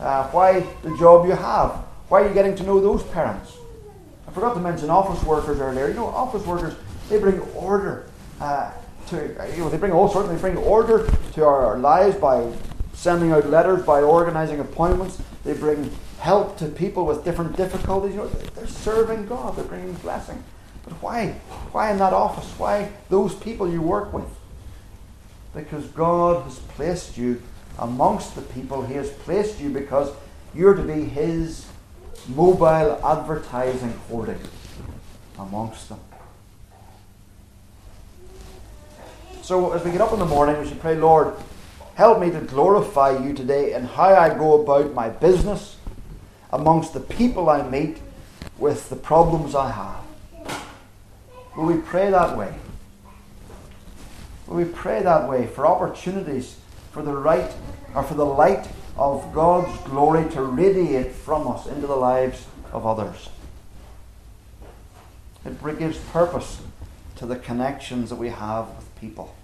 Uh, 0.01 0.29
why 0.29 0.61
the 0.83 0.97
job 0.97 1.27
you 1.27 1.33
have? 1.33 1.86
Why 2.09 2.23
are 2.23 2.29
you 2.29 2.35
getting 2.35 2.55
to 2.57 2.63
know 2.63 2.81
those 2.81 3.03
parents? 3.03 3.57
I 4.29 4.31
forgot 4.31 4.55
to 4.55 4.61
mention 4.61 4.91
office 4.91 5.23
workers 5.25 5.59
earlier. 5.59 5.89
You 5.89 5.95
know, 5.95 6.07
office 6.07 6.47
workers, 6.47 6.75
they 7.09 7.19
bring 7.19 7.41
order 7.55 8.09
uh, 8.41 8.73
to, 9.09 9.49
you 9.53 9.59
know, 9.59 9.69
they 9.69 9.77
bring 9.77 9.93
all 9.93 10.09
sorts, 10.09 10.29
they 10.29 10.37
bring 10.37 10.57
order 10.57 11.09
to 11.35 11.45
our 11.45 11.79
lives 11.79 12.17
by 12.17 12.53
sending 12.93 13.33
out 13.33 13.49
letters, 13.49 13.85
by 13.85 14.03
organising 14.03 14.61
appointments. 14.61 15.21
They 15.45 15.55
bring 15.55 15.91
help 16.21 16.59
to 16.59 16.67
people 16.67 17.07
with 17.07 17.25
different 17.25 17.57
difficulties. 17.57 18.15
You 18.15 18.23
know, 18.23 18.29
they're 18.29 18.67
serving 18.67 19.27
God, 19.27 19.57
they're 19.57 19.65
bringing 19.65 19.95
blessing. 19.95 20.43
But 20.85 20.95
why? 21.03 21.29
Why 21.73 21.91
in 21.91 21.99
that 21.99 22.13
office? 22.13 22.49
Why 22.59 22.93
those 23.09 23.35
people 23.35 23.71
you 23.71 23.83
work 23.83 24.13
with? 24.13 24.29
Because 25.55 25.87
God 25.89 26.45
has 26.45 26.59
placed 26.59 27.19
you 27.19 27.43
amongst 27.79 28.35
the 28.35 28.43
people. 28.43 28.87
He 28.87 28.95
has 28.95 29.11
placed 29.11 29.61
you 29.61 29.71
because 29.71 30.13
you're 30.55 30.75
to 30.75 30.83
be 30.83 31.05
His 31.05 31.67
mobile 32.29 33.01
advertising 33.05 33.93
hoarding 34.09 34.41
amongst 35.39 35.89
them. 35.89 36.01
So 39.43 39.73
as 39.73 39.85
we 39.85 39.93
get 39.93 40.01
up 40.01 40.13
in 40.13 40.19
the 40.19 40.25
morning, 40.25 40.59
we 40.59 40.67
should 40.67 40.81
pray, 40.81 40.97
Lord, 40.97 41.35
help 41.95 42.19
me 42.19 42.31
to 42.31 42.41
glorify 42.41 43.17
you 43.25 43.33
today 43.33 43.75
in 43.75 43.85
how 43.85 44.15
I 44.15 44.31
go 44.31 44.61
about 44.61 44.93
my 44.93 45.09
business, 45.09 45.77
amongst 46.53 46.95
the 46.95 47.01
people 47.01 47.49
I 47.49 47.63
meet, 47.69 47.99
with 48.59 48.89
the 48.89 48.97
problems 48.97 49.55
I 49.55 49.71
have. 49.71 50.59
Will 51.57 51.67
we 51.67 51.81
pray 51.81 52.11
that 52.11 52.37
way? 52.37 52.55
Will 54.47 54.57
we 54.57 54.65
pray 54.65 55.03
that 55.03 55.29
way 55.29 55.47
for 55.47 55.67
opportunities 55.67 56.57
for 56.93 57.03
the 57.03 57.13
right 57.13 57.53
or 57.95 58.03
for 58.03 58.15
the 58.15 58.25
light 58.25 58.69
of 58.99 59.33
God's 59.35 59.79
glory 59.83 60.29
to 60.31 60.43
radiate 60.43 61.13
from 61.13 61.47
us 61.49 61.67
into 61.67 61.87
the 61.87 61.97
lives 61.97 62.47
of 62.73 62.87
others. 62.87 63.29
It 65.45 65.79
gives 65.79 65.99
purpose 65.99 66.61
to 67.17 67.27
the 67.27 67.37
connections 67.37 68.11
that 68.11 68.17
we 68.17 68.31
have 68.31 68.69
with 68.69 69.01
people. 69.01 69.35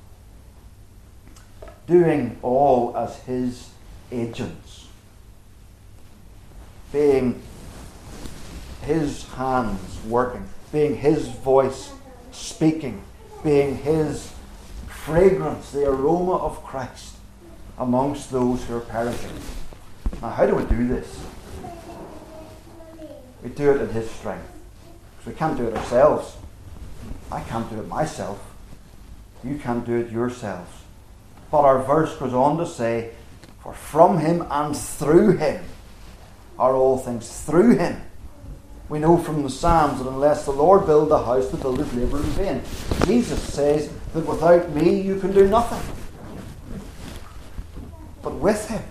Doing 1.87 2.39
all 2.43 2.97
as 2.97 3.19
His 3.21 3.71
agents. 4.11 4.87
Being 6.93 7.43
His 8.83 9.25
hands 9.31 9.99
working. 10.07 10.49
Being 10.73 10.97
His 10.97 11.29
voice 11.29 11.93
speaking. 12.31 13.03
Being 13.45 13.77
His 13.77 14.33
fragrance, 14.89 15.73
the 15.73 15.89
aroma 15.89 16.37
of 16.37 16.63
Christ 16.65 17.12
amongst 17.83 18.31
those 18.31 18.65
who 18.65 18.77
are 18.77 18.81
perishing. 18.81 19.33
Now, 20.23 20.31
how 20.31 20.47
do 20.47 20.55
we 20.55 20.65
do 20.65 20.87
this? 20.87 21.21
We 23.43 23.51
do 23.51 23.73
it 23.73 23.81
in 23.81 23.89
His 23.89 24.09
strength. 24.09 24.49
Because 25.19 25.33
we 25.33 25.37
can't 25.37 25.57
do 25.57 25.67
it 25.67 25.77
ourselves. 25.77 26.37
I 27.33 27.41
can't 27.41 27.69
do 27.69 27.81
it 27.81 27.89
myself. 27.89 28.41
You 29.43 29.59
can't 29.59 29.85
do 29.85 29.97
it 29.97 30.13
yourselves. 30.13 30.71
But 31.51 31.63
our 31.63 31.83
verse 31.83 32.17
goes 32.17 32.33
on 32.33 32.57
to 32.59 32.67
say, 32.67 33.11
For 33.63 33.75
from 33.75 34.21
Him 34.21 34.47
and 34.49 34.77
through 34.77 35.39
Him 35.39 35.65
are 36.61 36.77
all 36.77 36.99
things. 36.99 37.43
Through 37.43 37.79
Him. 37.79 38.01
We 38.89 39.01
know 39.01 39.19
from 39.19 39.43
the 39.43 39.51
Psalms 39.51 39.99
that 39.99 40.09
unless 40.09 40.45
the 40.45 40.53
Lord 40.53 40.87
build 40.87 41.09
the 41.09 41.19
house, 41.19 41.49
the 41.49 41.57
builders 41.57 41.93
labour 41.95 42.19
in 42.19 42.23
vain. 42.25 42.63
Jesus 43.07 43.43
says 43.43 43.91
that 44.15 44.25
without 44.25 44.71
me 44.71 45.01
you 45.01 45.19
can 45.19 45.33
do 45.33 45.49
nothing 45.49 46.02
but 48.23 48.35
with 48.35 48.69
him. 48.69 48.83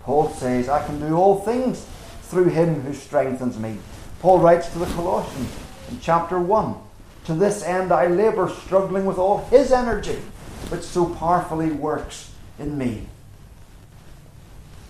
Paul 0.00 0.30
says, 0.30 0.68
I 0.68 0.84
can 0.86 1.00
do 1.00 1.16
all 1.16 1.40
things 1.40 1.86
through 2.22 2.46
him 2.46 2.82
who 2.82 2.94
strengthens 2.94 3.58
me. 3.58 3.78
Paul 4.20 4.38
writes 4.38 4.68
to 4.70 4.78
the 4.78 4.86
Colossians 4.86 5.54
in 5.90 6.00
chapter 6.00 6.38
1 6.38 6.74
To 7.26 7.34
this 7.34 7.62
end 7.62 7.92
I 7.92 8.06
labour, 8.06 8.48
struggling 8.48 9.04
with 9.04 9.18
all 9.18 9.44
his 9.46 9.72
energy, 9.72 10.20
which 10.68 10.82
so 10.82 11.06
powerfully 11.14 11.70
works 11.70 12.32
in 12.58 12.76
me. 12.76 13.06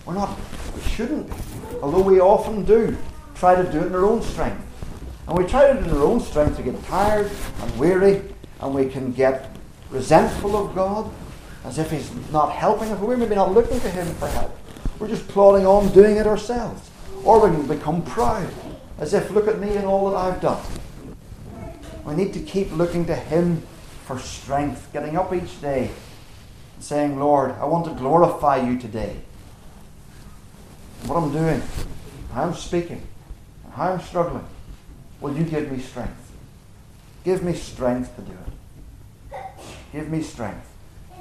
We're 0.05 0.15
not, 0.15 0.37
we 0.75 0.81
shouldn't 0.81 1.27
be, 1.27 1.35
although 1.81 2.01
we 2.01 2.19
often 2.19 2.65
do 2.65 2.97
try 3.35 3.55
to 3.55 3.71
do 3.71 3.79
it 3.79 3.87
in 3.87 3.95
our 3.95 4.05
own 4.05 4.21
strength. 4.21 4.65
And 5.27 5.37
we 5.37 5.45
try 5.45 5.71
to 5.71 5.73
do 5.73 5.79
it 5.79 5.91
in 5.91 5.97
our 5.97 6.03
own 6.03 6.19
strength 6.19 6.57
to 6.57 6.63
get 6.63 6.83
tired 6.85 7.29
and 7.61 7.79
weary, 7.79 8.21
and 8.59 8.73
we 8.73 8.87
can 8.87 9.11
get 9.11 9.55
resentful 9.91 10.55
of 10.57 10.75
God 10.75 11.11
as 11.65 11.77
if 11.77 11.91
He's 11.91 12.11
not 12.31 12.51
helping 12.51 12.91
us. 12.91 12.99
We're 12.99 13.17
maybe 13.17 13.35
not 13.35 13.53
looking 13.53 13.79
to 13.79 13.89
Him 13.89 14.07
for 14.15 14.27
help. 14.27 14.57
We're 14.99 15.07
just 15.07 15.27
plodding 15.27 15.65
on 15.65 15.91
doing 15.93 16.17
it 16.17 16.27
ourselves. 16.27 16.89
Or 17.23 17.47
we 17.47 17.55
can 17.55 17.67
become 17.67 18.01
proud, 18.03 18.49
as 18.97 19.13
if, 19.13 19.29
look 19.31 19.47
at 19.47 19.59
me 19.59 19.75
and 19.75 19.85
all 19.85 20.09
that 20.11 20.17
I've 20.17 20.41
done. 20.41 20.61
We 22.05 22.15
need 22.15 22.33
to 22.33 22.39
keep 22.39 22.71
looking 22.71 23.05
to 23.05 23.15
Him 23.15 23.61
for 24.05 24.17
strength, 24.19 24.89
getting 24.93 25.17
up 25.17 25.33
each 25.33 25.61
day 25.61 25.91
and 26.75 26.83
saying, 26.83 27.19
Lord, 27.19 27.51
I 27.51 27.65
want 27.65 27.85
to 27.85 27.91
glorify 27.91 28.57
you 28.57 28.79
today. 28.79 29.17
What 31.05 31.17
I'm 31.17 31.31
doing, 31.31 31.61
how 32.33 32.43
I'm 32.43 32.53
speaking, 32.53 33.01
how 33.73 33.91
I'm 33.93 34.01
struggling, 34.01 34.47
will 35.21 35.35
you 35.35 35.43
give 35.43 35.71
me 35.71 35.79
strength? 35.79 36.31
Give 37.23 37.43
me 37.43 37.53
strength 37.53 38.15
to 38.15 38.21
do 38.21 38.31
it. 38.31 39.37
Give 39.91 40.09
me 40.09 40.23
strength. 40.23 40.68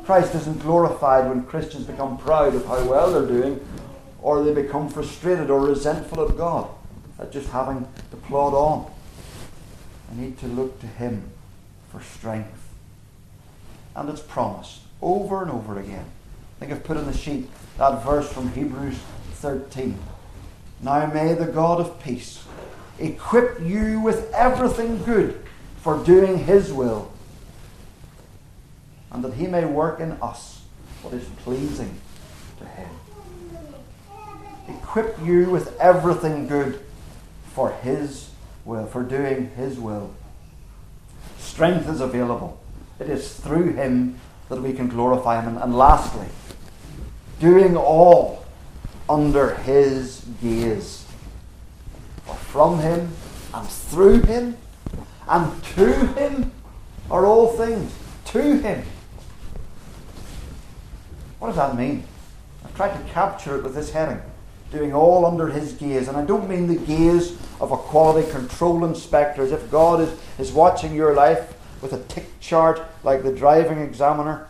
Christ 0.08 0.34
isn't 0.36 0.62
glorified 0.62 1.28
when 1.28 1.44
Christians 1.44 1.84
become 1.84 2.16
proud 2.16 2.54
of 2.54 2.64
how 2.64 2.82
well 2.88 3.12
they're 3.12 3.28
doing 3.28 3.60
or 4.22 4.42
they 4.42 4.54
become 4.54 4.88
frustrated 4.88 5.50
or 5.50 5.60
resentful 5.60 6.20
of 6.20 6.34
God 6.34 6.66
at 7.18 7.30
just 7.30 7.50
having 7.50 7.86
to 8.10 8.16
plod 8.16 8.54
on. 8.54 8.90
I 10.10 10.18
need 10.18 10.38
to 10.38 10.46
look 10.46 10.80
to 10.80 10.86
Him 10.86 11.24
for 11.92 12.00
strength. 12.00 12.70
And 13.94 14.08
it's 14.08 14.22
promised 14.22 14.80
over 15.02 15.42
and 15.42 15.50
over 15.50 15.78
again. 15.78 16.06
I 16.06 16.60
think 16.60 16.72
I've 16.72 16.84
put 16.84 16.96
in 16.96 17.04
the 17.04 17.12
sheet 17.12 17.50
that 17.76 18.02
verse 18.02 18.32
from 18.32 18.50
Hebrews 18.54 18.98
13. 19.34 19.98
Now 20.80 21.06
may 21.12 21.34
the 21.34 21.44
God 21.44 21.80
of 21.80 22.02
peace 22.02 22.42
equip 22.98 23.60
you 23.60 24.00
with 24.00 24.32
everything 24.32 25.04
good 25.04 25.38
for 25.82 26.02
doing 26.02 26.38
His 26.46 26.72
will, 26.72 27.12
and 29.18 29.24
that 29.24 29.34
He 29.34 29.48
may 29.48 29.64
work 29.64 29.98
in 29.98 30.12
us 30.22 30.62
what 31.02 31.12
is 31.12 31.24
pleasing 31.42 32.00
to 32.60 32.64
Him. 32.64 32.88
Equip 34.68 35.18
you 35.24 35.50
with 35.50 35.76
everything 35.80 36.46
good 36.46 36.78
for 37.52 37.72
His 37.72 38.30
will, 38.64 38.86
for 38.86 39.02
doing 39.02 39.50
His 39.56 39.76
will. 39.76 40.14
Strength 41.38 41.88
is 41.88 42.00
available. 42.00 42.60
It 43.00 43.10
is 43.10 43.34
through 43.34 43.72
Him 43.72 44.20
that 44.50 44.62
we 44.62 44.72
can 44.72 44.86
glorify 44.86 45.40
Him. 45.40 45.56
And, 45.56 45.76
lastly, 45.76 46.28
doing 47.40 47.76
all 47.76 48.44
under 49.08 49.56
His 49.56 50.24
gaze. 50.40 51.04
For 52.24 52.34
from 52.36 52.78
Him 52.78 53.10
and 53.52 53.68
through 53.68 54.22
Him 54.22 54.56
and 55.28 55.64
to 55.74 56.06
Him 56.14 56.52
are 57.10 57.26
all 57.26 57.48
things. 57.56 57.92
To 58.26 58.58
Him. 58.58 58.84
What 61.38 61.48
does 61.48 61.56
that 61.56 61.76
mean? 61.76 62.04
I've 62.64 62.74
tried 62.74 62.96
to 62.96 63.12
capture 63.12 63.56
it 63.56 63.62
with 63.62 63.74
this 63.74 63.90
heading 63.92 64.20
doing 64.70 64.92
all 64.92 65.24
under 65.24 65.48
his 65.48 65.72
gaze. 65.72 66.08
And 66.08 66.16
I 66.16 66.24
don't 66.24 66.48
mean 66.48 66.66
the 66.66 66.76
gaze 66.76 67.38
of 67.60 67.72
a 67.72 67.76
quality 67.76 68.30
control 68.30 68.84
inspector, 68.84 69.42
as 69.42 69.52
if 69.52 69.70
God 69.70 70.00
is, 70.00 70.18
is 70.38 70.52
watching 70.52 70.94
your 70.94 71.14
life 71.14 71.54
with 71.80 71.92
a 71.92 72.02
tick 72.04 72.26
chart 72.40 72.82
like 73.02 73.22
the 73.22 73.32
driving 73.32 73.78
examiner. 73.78 74.46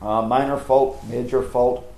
Uh, 0.00 0.22
minor 0.22 0.58
fault, 0.58 1.02
major 1.06 1.42
fault, 1.42 1.92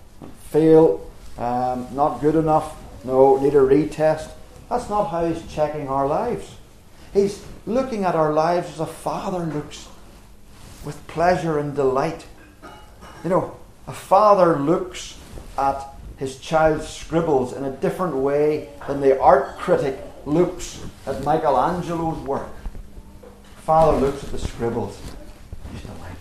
fail, 0.51 1.11
um, 1.37 1.87
not 1.93 2.21
good 2.21 2.37
enough, 2.37 2.77
no, 3.05 3.37
need 3.41 3.55
a 3.55 3.59
retest. 3.59 4.31
That's 4.69 4.89
not 4.89 5.05
how 5.05 5.27
he's 5.31 5.45
checking 5.53 5.89
our 5.89 6.07
lives. 6.07 6.57
He's 7.13 7.45
looking 7.67 8.05
at 8.05 8.15
our 8.15 8.33
lives 8.33 8.71
as 8.71 8.81
a 8.81 8.87
father 8.87 9.45
looks 9.47 9.89
with 10.85 11.05
pleasure 11.07 11.59
and 11.59 11.75
delight. 11.75 12.27
You 13.25 13.31
know, 13.31 13.57
a 13.89 13.93
father 13.93 14.59
looks 14.59 15.19
at 15.57 15.83
his 16.19 16.39
child's 16.39 16.87
scribbles 16.87 17.55
in 17.55 17.65
a 17.65 17.71
different 17.71 18.15
way 18.15 18.69
than 18.87 19.01
the 19.01 19.19
art 19.19 19.57
critic 19.59 19.99
looks 20.27 20.85
at 21.07 21.25
Michelangelo's 21.25 22.19
work. 22.19 22.51
Father 23.57 23.99
looks 23.99 24.23
at 24.23 24.31
the 24.31 24.39
scribbles. 24.39 25.01
He's 25.73 25.81
delighted. 25.81 26.17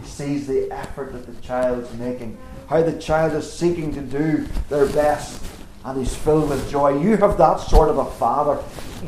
He 0.00 0.06
sees 0.06 0.46
the 0.48 0.68
effort 0.72 1.12
that 1.12 1.26
the 1.26 1.40
child's 1.42 1.92
making, 1.94 2.36
how 2.68 2.82
the 2.82 2.98
child 2.98 3.34
is 3.34 3.50
seeking 3.50 3.94
to 3.94 4.00
do 4.00 4.48
their 4.68 4.86
best, 4.86 5.44
and 5.84 5.98
he's 5.98 6.14
filled 6.14 6.50
with 6.50 6.68
joy. 6.68 7.00
You 7.00 7.16
have 7.18 7.38
that 7.38 7.60
sort 7.60 7.88
of 7.88 7.98
a 7.98 8.10
father. 8.12 8.56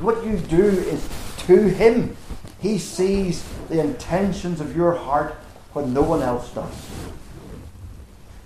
What 0.01 0.25
you 0.25 0.37
do 0.37 0.65
is 0.65 1.09
to 1.47 1.69
him. 1.69 2.17
He 2.61 2.79
sees 2.79 3.43
the 3.69 3.81
intentions 3.81 4.61
of 4.61 4.77
your 4.77 4.95
heart 4.95 5.35
when 5.73 5.93
no 5.93 6.03
one 6.03 6.23
else 6.23 6.53
does. 6.53 6.73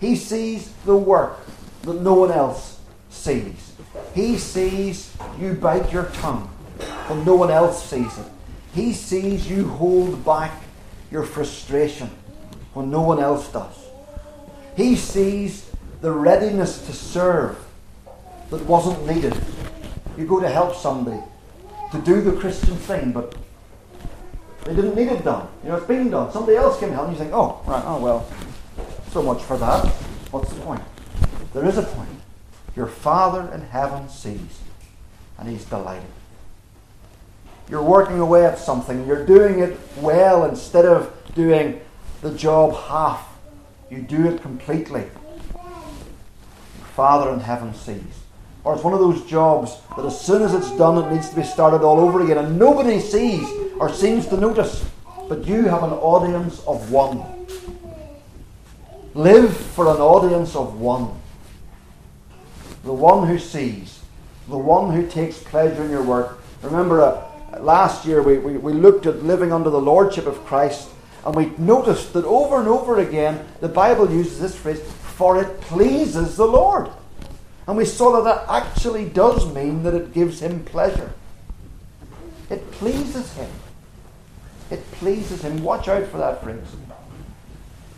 He 0.03 0.17
sees 0.17 0.73
the 0.85 0.97
work 0.97 1.39
that 1.83 2.03
no 2.03 2.15
one 2.15 2.33
else 2.33 2.81
sees. 3.09 3.73
He 4.17 4.37
sees 4.37 5.17
you 5.39 5.55
bite 5.55 5.93
your 5.93 6.07
tongue 6.07 6.49
when 7.07 7.25
no 7.25 7.37
one 7.37 7.53
else 7.53 7.89
sees 7.89 8.19
it. 8.19 8.27
He 8.75 8.95
sees 8.95 9.49
you 9.49 9.69
hold 9.69 10.25
back 10.25 10.61
your 11.13 11.23
frustration 11.23 12.11
when 12.75 12.91
no 12.91 13.03
one 13.03 13.21
else 13.21 13.47
does. 13.53 13.77
He 14.77 14.97
sees 14.97 15.71
the 16.01 16.11
readiness 16.11 16.85
to 16.87 16.93
serve 16.93 17.57
that 18.51 18.65
wasn't 18.67 19.07
needed. 19.07 19.41
You 20.19 20.27
go 20.27 20.41
to 20.41 20.49
help 20.49 20.75
somebody 20.75 21.23
to 21.93 21.99
do 22.01 22.23
the 22.23 22.33
Christian 22.33 22.75
thing, 22.75 23.13
but 23.13 23.37
they 24.65 24.75
didn't 24.75 24.97
need 24.97 25.13
it 25.13 25.23
done. 25.23 25.47
You 25.63 25.69
know, 25.69 25.77
it's 25.77 25.87
been 25.87 26.11
done. 26.11 26.33
Somebody 26.33 26.57
else 26.57 26.81
can 26.81 26.91
help, 26.93 27.07
and 27.07 27.17
you 27.17 27.23
think, 27.23 27.33
oh, 27.33 27.63
right, 27.69 27.85
oh 27.87 28.01
well, 28.01 28.27
so 29.13 29.23
much 29.23 29.43
for 29.43 29.59
that. 29.59 29.87
What's 30.31 30.51
the 30.53 30.61
point? 30.63 30.83
There 31.53 31.67
is 31.67 31.77
a 31.77 31.83
point. 31.83 32.09
Your 32.75 32.87
Father 32.87 33.53
in 33.53 33.61
heaven 33.61 34.09
sees, 34.09 34.61
and 35.39 35.49
He's 35.49 35.67
delighted. 35.67 36.09
You're 37.69 37.83
working 37.83 38.19
away 38.19 38.47
at 38.47 38.59
something, 38.59 39.07
you're 39.07 39.27
doing 39.27 39.59
it 39.59 39.79
well 39.99 40.47
instead 40.47 40.87
of 40.87 41.15
doing 41.35 41.81
the 42.23 42.33
job 42.33 42.75
half. 42.75 43.29
You 43.91 44.01
do 44.01 44.27
it 44.27 44.41
completely. 44.41 45.05
Your 45.55 46.87
Father 46.95 47.31
in 47.33 47.41
heaven 47.41 47.75
sees. 47.75 48.01
Or 48.65 48.75
it's 48.75 48.85
one 48.85 48.95
of 48.95 49.01
those 49.01 49.27
jobs 49.27 49.77
that 49.97 50.07
as 50.07 50.19
soon 50.19 50.41
as 50.41 50.55
it's 50.55 50.75
done, 50.79 50.97
it 51.05 51.13
needs 51.13 51.29
to 51.29 51.37
be 51.37 51.43
started 51.43 51.83
all 51.83 52.01
over 52.01 52.23
again, 52.25 52.39
and 52.39 52.59
nobody 52.59 52.99
sees 52.99 53.47
or 53.79 53.93
seems 53.93 54.27
to 54.29 54.39
notice. 54.39 54.89
But 55.29 55.47
you 55.47 55.65
have 55.65 55.83
an 55.83 55.91
audience 55.91 56.61
of 56.61 56.91
one. 56.91 57.42
Live 59.15 59.57
for 59.57 59.89
an 59.89 60.01
audience 60.01 60.57
of 60.57 60.81
one 60.81 61.21
the 62.85 62.93
one 62.93 63.29
who 63.29 63.39
sees, 63.39 64.01
the 64.49 64.59
one 64.59 64.95
who 64.95 65.09
takes 65.09 65.39
pleasure 65.39 65.85
in 65.85 65.91
your 65.91 66.03
work. 66.03 66.39
Remember, 66.63 67.01
uh, 67.01 67.61
last 67.61 68.05
year 68.05 68.23
we, 68.23 68.39
we, 68.39 68.57
we 68.57 68.73
looked 68.73 69.07
at 69.07 69.23
living 69.23 69.53
under 69.53 69.71
the 69.71 69.81
lordship 69.81 70.27
of 70.27 70.45
Christ, 70.45 70.89
and 71.25 71.35
we 71.35 71.53
noticed 71.59 72.13
that 72.13 72.25
over 72.25 72.59
and 72.59 72.69
over 72.69 72.99
again 72.99 73.47
the 73.61 73.69
Bible 73.69 74.11
uses 74.11 74.41
this 74.41 74.57
phrase, 74.57 74.81
for 74.81 75.41
it 75.41 75.61
pleases 75.61 76.37
the 76.37 76.47
Lord. 76.47 76.89
And 77.69 77.77
we 77.77 77.85
saw 77.85 78.21
that 78.21 78.25
that 78.25 78.47
actually 78.49 79.09
does 79.09 79.53
mean 79.55 79.85
that 79.85 79.95
it 79.95 80.13
gives 80.13 80.41
him 80.41 80.65
pleasure. 80.65 81.13
It 82.51 82.69
pleases 82.73 83.33
him. 83.35 83.51
It 84.71 84.91
pleases 84.93 85.43
him. 85.43 85.63
Watch 85.63 85.87
out 85.87 86.09
for 86.09 86.19
that 86.19 86.43
phrase. 86.43 86.59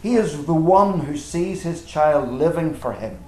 He 0.05 0.17
is 0.17 0.45
the 0.45 0.53
one 0.53 1.01
who 1.01 1.17
sees 1.17 1.63
his 1.63 1.83
child 1.83 2.29
living 2.29 2.75
for 2.75 2.93
him 2.93 3.19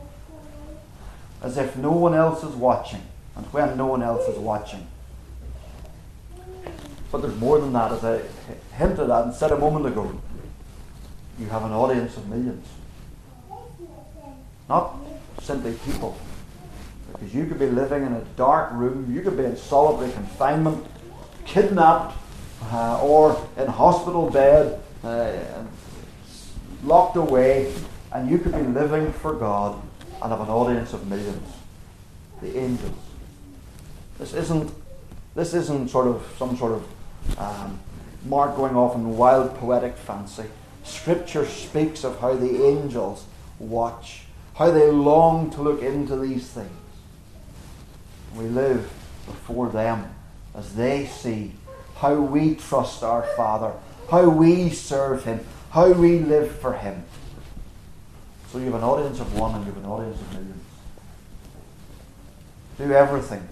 as 1.43 1.57
if 1.57 1.75
no 1.75 1.91
one 1.91 2.13
else 2.13 2.45
is 2.45 2.55
watching, 2.55 3.01
and 3.35 3.47
when 3.47 3.79
no 3.79 3.87
one 3.87 4.03
else 4.03 4.29
is 4.29 4.37
watching. 4.37 4.87
But 7.11 7.23
there's 7.23 7.37
more 7.37 7.59
than 7.61 7.73
that, 7.73 7.93
as 7.93 8.05
I 8.05 8.21
hinted 8.77 9.09
at 9.09 9.25
and 9.25 9.35
said 9.35 9.53
a 9.53 9.59
moment 9.59 9.87
ago. 9.87 10.21
You 11.39 11.47
have 11.47 11.65
an 11.65 11.73
audience 11.73 12.15
of 12.19 12.29
millions. 12.29 12.69
Not 14.69 14.97
simply 15.41 15.73
people. 15.83 16.19
Because 17.11 17.35
you 17.35 17.47
could 17.47 17.59
be 17.59 17.71
living 17.71 18.05
in 18.05 18.13
a 18.13 18.25
dark 18.37 18.71
room, 18.73 19.11
you 19.15 19.23
could 19.23 19.39
be 19.39 19.45
in 19.47 19.57
solitary 19.57 20.13
confinement, 20.13 20.87
kidnapped, 21.47 22.19
uh, 22.65 23.01
or 23.03 23.49
in 23.57 23.67
hospital 23.67 24.29
bed, 24.29 24.79
uh, 25.03 25.33
locked 26.85 27.17
away, 27.17 27.73
and 28.13 28.31
you 28.31 28.39
could 28.39 28.53
be 28.53 28.63
living 28.63 29.13
for 29.13 29.35
God 29.35 29.81
and 30.23 30.31
have 30.31 30.41
an 30.41 30.49
audience 30.49 30.93
of 30.93 31.07
millions. 31.07 31.49
The 32.41 32.59
angels. 32.59 32.93
This 34.19 34.35
isn't, 34.35 34.73
this 35.35 35.55
isn't 35.55 35.91
sort 35.91 36.07
of 36.07 36.27
some 36.39 36.57
sort 36.57 36.73
of 36.73 37.39
um, 37.39 37.81
Mark 38.25 38.57
going 38.57 38.77
off 38.77 38.95
in 38.95 39.17
wild 39.17 39.55
poetic 39.57 39.97
fancy. 39.97 40.45
Scripture 40.85 41.47
speaks 41.47 42.05
of 42.05 42.21
how 42.21 42.35
the 42.35 42.65
angels 42.65 43.27
watch, 43.59 44.23
how 44.55 44.71
they 44.71 44.91
long 44.91 45.51
to 45.51 45.63
look 45.63 45.83
into 45.83 46.17
these 46.17 46.49
things. 46.49 46.71
We 48.35 48.45
live 48.45 48.91
before 49.27 49.69
them 49.69 50.15
as 50.55 50.75
they 50.75 51.07
see 51.07 51.53
how 51.97 52.15
we 52.15 52.55
trust 52.55 53.03
our 53.03 53.23
Father, 53.37 53.73
how 54.11 54.29
we 54.29 54.71
serve 54.71 55.25
Him, 55.25 55.41
how 55.71 55.93
we 55.93 56.21
live 56.21 56.51
for 56.59 56.73
Him. 56.73 57.05
So 58.51 58.59
you 58.59 58.67
have 58.67 58.75
an 58.75 58.85
audience 58.85 59.21
of 59.21 59.39
one 59.39 59.55
and 59.55 59.67
you 59.67 59.73
have 59.73 59.83
an 59.83 59.91
audience 59.91 60.21
of 60.21 60.33
millions. 60.33 60.63
Do 62.79 62.93
everything 62.93 63.49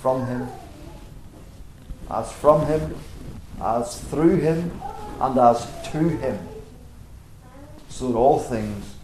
from 0.00 0.26
Him, 0.26 0.48
as 2.10 2.32
from 2.32 2.66
him, 2.66 2.94
as 3.60 4.00
through 4.00 4.36
him, 4.36 4.70
and 5.20 5.38
as 5.38 5.66
to 5.90 6.08
him, 6.08 6.38
so 7.88 8.08
that 8.08 8.16
all 8.16 8.38
things 8.38 8.94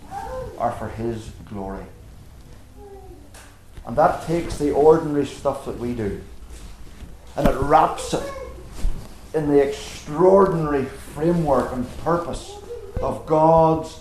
are 0.59 0.73
for 0.73 0.89
his 0.89 1.31
glory. 1.49 1.85
And 3.85 3.97
that 3.97 4.25
takes 4.27 4.59
the 4.59 4.71
ordinary 4.71 5.27
stuff 5.27 5.65
that 5.65 5.79
we 5.79 5.95
do 5.95 6.23
and 7.37 7.47
it 7.49 7.55
wraps 7.57 8.15
it 8.15 8.33
in 9.35 9.49
the 9.49 9.61
extraordinary 9.61 10.85
framework 10.85 11.73
and 11.73 11.87
purpose 11.99 12.57
of 13.01 13.27
God's 13.27 14.01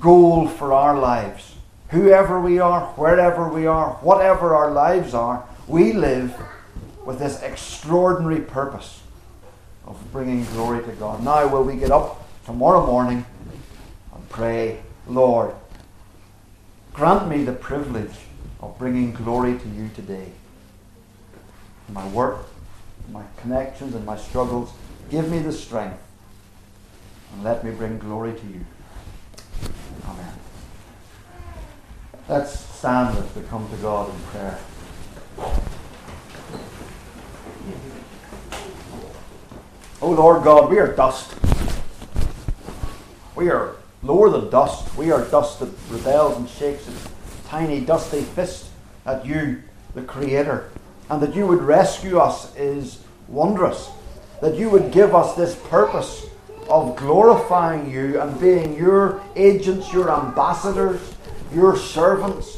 goal 0.00 0.48
for 0.48 0.72
our 0.72 0.98
lives. 0.98 1.54
Whoever 1.90 2.40
we 2.40 2.58
are, 2.58 2.86
wherever 2.94 3.48
we 3.48 3.66
are, 3.66 3.92
whatever 4.00 4.54
our 4.54 4.70
lives 4.70 5.14
are, 5.14 5.46
we 5.66 5.92
live 5.92 6.34
with 7.04 7.18
this 7.18 7.42
extraordinary 7.42 8.40
purpose 8.40 9.00
of 9.86 10.00
bringing 10.12 10.44
glory 10.46 10.82
to 10.84 10.92
God. 10.92 11.22
Now, 11.22 11.46
will 11.48 11.64
we 11.64 11.76
get 11.76 11.90
up 11.90 12.26
tomorrow 12.46 12.86
morning 12.86 13.24
and 14.14 14.28
pray, 14.28 14.80
Lord, 15.06 15.54
grant 16.92 17.28
me 17.28 17.44
the 17.44 17.52
privilege 17.52 18.14
of 18.60 18.78
bringing 18.78 19.12
glory 19.12 19.58
to 19.58 19.68
you 19.68 19.90
today. 19.94 20.32
My 21.88 22.06
work, 22.08 22.46
my 23.12 23.22
connections, 23.36 23.94
and 23.94 24.04
my 24.06 24.16
struggles, 24.16 24.72
give 25.10 25.30
me 25.30 25.38
the 25.38 25.52
strength 25.52 26.02
and 27.32 27.44
let 27.44 27.64
me 27.64 27.70
bring 27.70 27.98
glory 27.98 28.32
to 28.32 28.46
you. 28.46 28.64
Amen. 30.06 30.32
Let's 32.28 32.58
stand 32.58 33.16
as 33.16 33.34
we 33.34 33.42
come 33.42 33.68
to 33.70 33.76
God 33.76 34.10
in 34.10 34.20
prayer. 34.22 34.58
Oh 40.00 40.10
Lord 40.10 40.42
God, 40.42 40.68
we 40.68 40.78
are 40.78 40.92
dust. 40.94 41.34
We 43.34 43.50
are 43.50 43.76
lower 44.02 44.30
than 44.30 44.50
dust. 44.50 44.94
We 44.96 45.10
are 45.10 45.24
dust 45.26 45.60
that 45.60 45.70
rebels 45.90 46.36
and 46.36 46.48
shakes 46.48 46.86
its 46.88 47.08
tiny, 47.46 47.80
dusty 47.80 48.22
fist 48.22 48.70
at 49.06 49.24
you, 49.24 49.62
the 49.94 50.02
Creator. 50.02 50.70
And 51.12 51.20
that 51.20 51.34
you 51.34 51.46
would 51.46 51.62
rescue 51.62 52.18
us 52.18 52.56
is 52.56 53.02
wondrous. 53.28 53.90
That 54.40 54.56
you 54.56 54.70
would 54.70 54.92
give 54.92 55.14
us 55.14 55.34
this 55.34 55.54
purpose 55.68 56.24
of 56.70 56.96
glorifying 56.96 57.90
you 57.90 58.18
and 58.18 58.40
being 58.40 58.74
your 58.74 59.22
agents, 59.36 59.92
your 59.92 60.10
ambassadors, 60.10 61.14
your 61.54 61.76
servants. 61.76 62.56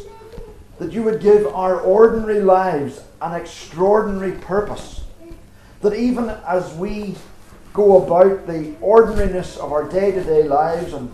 That 0.78 0.92
you 0.92 1.02
would 1.02 1.20
give 1.20 1.48
our 1.48 1.80
ordinary 1.80 2.42
lives 2.42 3.02
an 3.20 3.34
extraordinary 3.34 4.38
purpose. 4.38 5.02
That 5.80 5.94
even 5.94 6.28
as 6.46 6.72
we 6.74 7.16
go 7.72 8.04
about 8.04 8.46
the 8.46 8.76
ordinariness 8.80 9.56
of 9.56 9.72
our 9.72 9.88
day 9.88 10.12
to 10.12 10.22
day 10.22 10.44
lives 10.44 10.92
and 10.92 11.10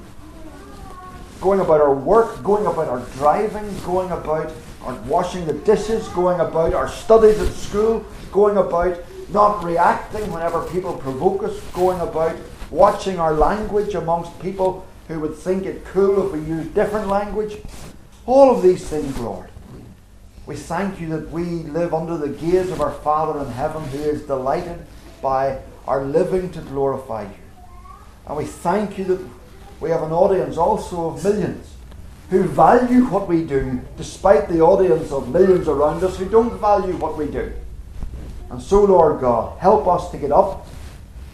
going 1.40 1.61
about 1.61 1.81
our 1.81 1.94
work, 1.94 2.42
going 2.42 2.66
about 2.66 2.88
our 2.88 3.00
driving, 3.16 3.66
going 3.87 4.11
about 4.11 4.53
our 4.82 4.94
washing 5.02 5.46
the 5.46 5.52
dishes, 5.52 6.08
going 6.08 6.40
about 6.40 6.74
our 6.74 6.88
studies 6.88 7.40
at 7.40 7.52
school, 7.52 8.04
going 8.32 8.56
about 8.56 8.98
not 9.30 9.62
reacting 9.62 10.32
whenever 10.32 10.66
people 10.68 10.96
provoke 10.96 11.42
us, 11.42 11.60
going 11.72 12.00
about 12.00 12.36
watching 12.70 13.18
our 13.18 13.34
language 13.34 13.94
amongst 13.94 14.38
people 14.40 14.86
who 15.08 15.20
would 15.20 15.34
think 15.34 15.66
it 15.66 15.84
cool 15.86 16.26
if 16.26 16.32
we 16.32 16.40
used 16.40 16.74
different 16.74 17.08
language. 17.08 17.58
All 18.26 18.54
of 18.54 18.62
these 18.62 18.88
things, 18.88 19.18
Lord. 19.18 19.50
We 20.46 20.56
thank 20.56 21.00
you 21.00 21.08
that 21.10 21.30
we 21.30 21.44
live 21.44 21.94
under 21.94 22.16
the 22.16 22.28
gaze 22.28 22.70
of 22.70 22.80
our 22.80 22.92
Father 22.92 23.40
in 23.40 23.52
heaven 23.52 23.84
who 23.84 23.98
is 23.98 24.22
delighted 24.22 24.84
by 25.22 25.60
our 25.86 26.04
living 26.04 26.50
to 26.52 26.60
glorify 26.60 27.22
you. 27.22 27.38
And 28.26 28.36
we 28.36 28.44
thank 28.44 28.98
you 28.98 29.04
that 29.04 29.20
we 29.80 29.90
have 29.90 30.02
an 30.02 30.12
audience 30.12 30.56
also 30.56 31.10
of 31.10 31.24
millions 31.24 31.74
who 32.30 32.44
value 32.44 33.04
what 33.06 33.28
we 33.28 33.44
do, 33.44 33.80
despite 33.96 34.48
the 34.48 34.60
audience 34.60 35.10
of 35.10 35.28
millions 35.28 35.68
around 35.68 36.02
us 36.04 36.16
who 36.16 36.28
don't 36.28 36.58
value 36.60 36.96
what 36.96 37.18
we 37.18 37.26
do. 37.26 37.52
And 38.50 38.62
so, 38.62 38.84
Lord 38.84 39.20
God, 39.20 39.58
help 39.58 39.86
us 39.86 40.10
to 40.12 40.18
get 40.18 40.32
up 40.32 40.66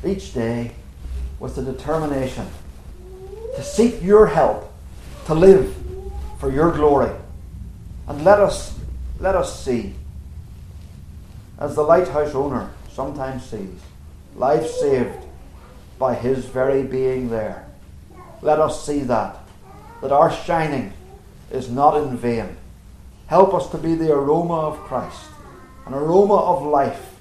each 0.04 0.35
day 0.35 0.72
with 1.38 1.54
the 1.54 1.62
determination 1.62 2.46
to 3.56 3.62
seek 3.62 4.02
your 4.02 4.26
help, 4.26 4.70
to 5.24 5.35
live 5.35 5.74
for 6.38 6.52
your 6.52 6.70
glory. 6.72 7.11
And 8.06 8.22
let 8.22 8.38
us, 8.38 8.78
let 9.18 9.35
us 9.35 9.64
see, 9.64 9.94
as 11.59 11.74
the 11.74 11.82
lighthouse 11.82 12.35
owner 12.35 12.70
sometimes 12.92 13.44
sees, 13.44 13.80
life 14.37 14.66
saved 14.66 15.24
by 15.98 16.14
his 16.14 16.44
very 16.44 16.82
being 16.82 17.30
there. 17.30 17.66
Let 18.42 18.61
us 18.61 18.85
see 18.85 19.00
that, 19.00 19.38
that 20.07 20.14
our 20.14 20.31
shining 20.31 20.92
is 21.51 21.69
not 21.69 21.97
in 21.97 22.16
vain. 22.16 22.57
Help 23.27 23.53
us 23.55 23.69
to 23.71 23.77
be 23.77 23.97
the 23.97 24.12
aroma 24.12 24.55
of 24.55 24.79
Christ, 24.79 25.25
an 25.85 25.95
aroma 25.95 26.37
of 26.37 26.62
life 26.62 27.16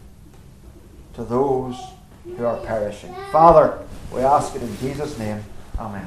to 1.15 1.23
those 1.23 1.75
who 2.23 2.45
are 2.45 2.57
perishing. 2.57 3.15
Father, 3.31 3.79
we 4.13 4.21
ask 4.21 4.55
it 4.55 4.61
in 4.61 4.77
Jesus' 4.77 5.17
name. 5.17 5.43
Amen. 5.79 6.03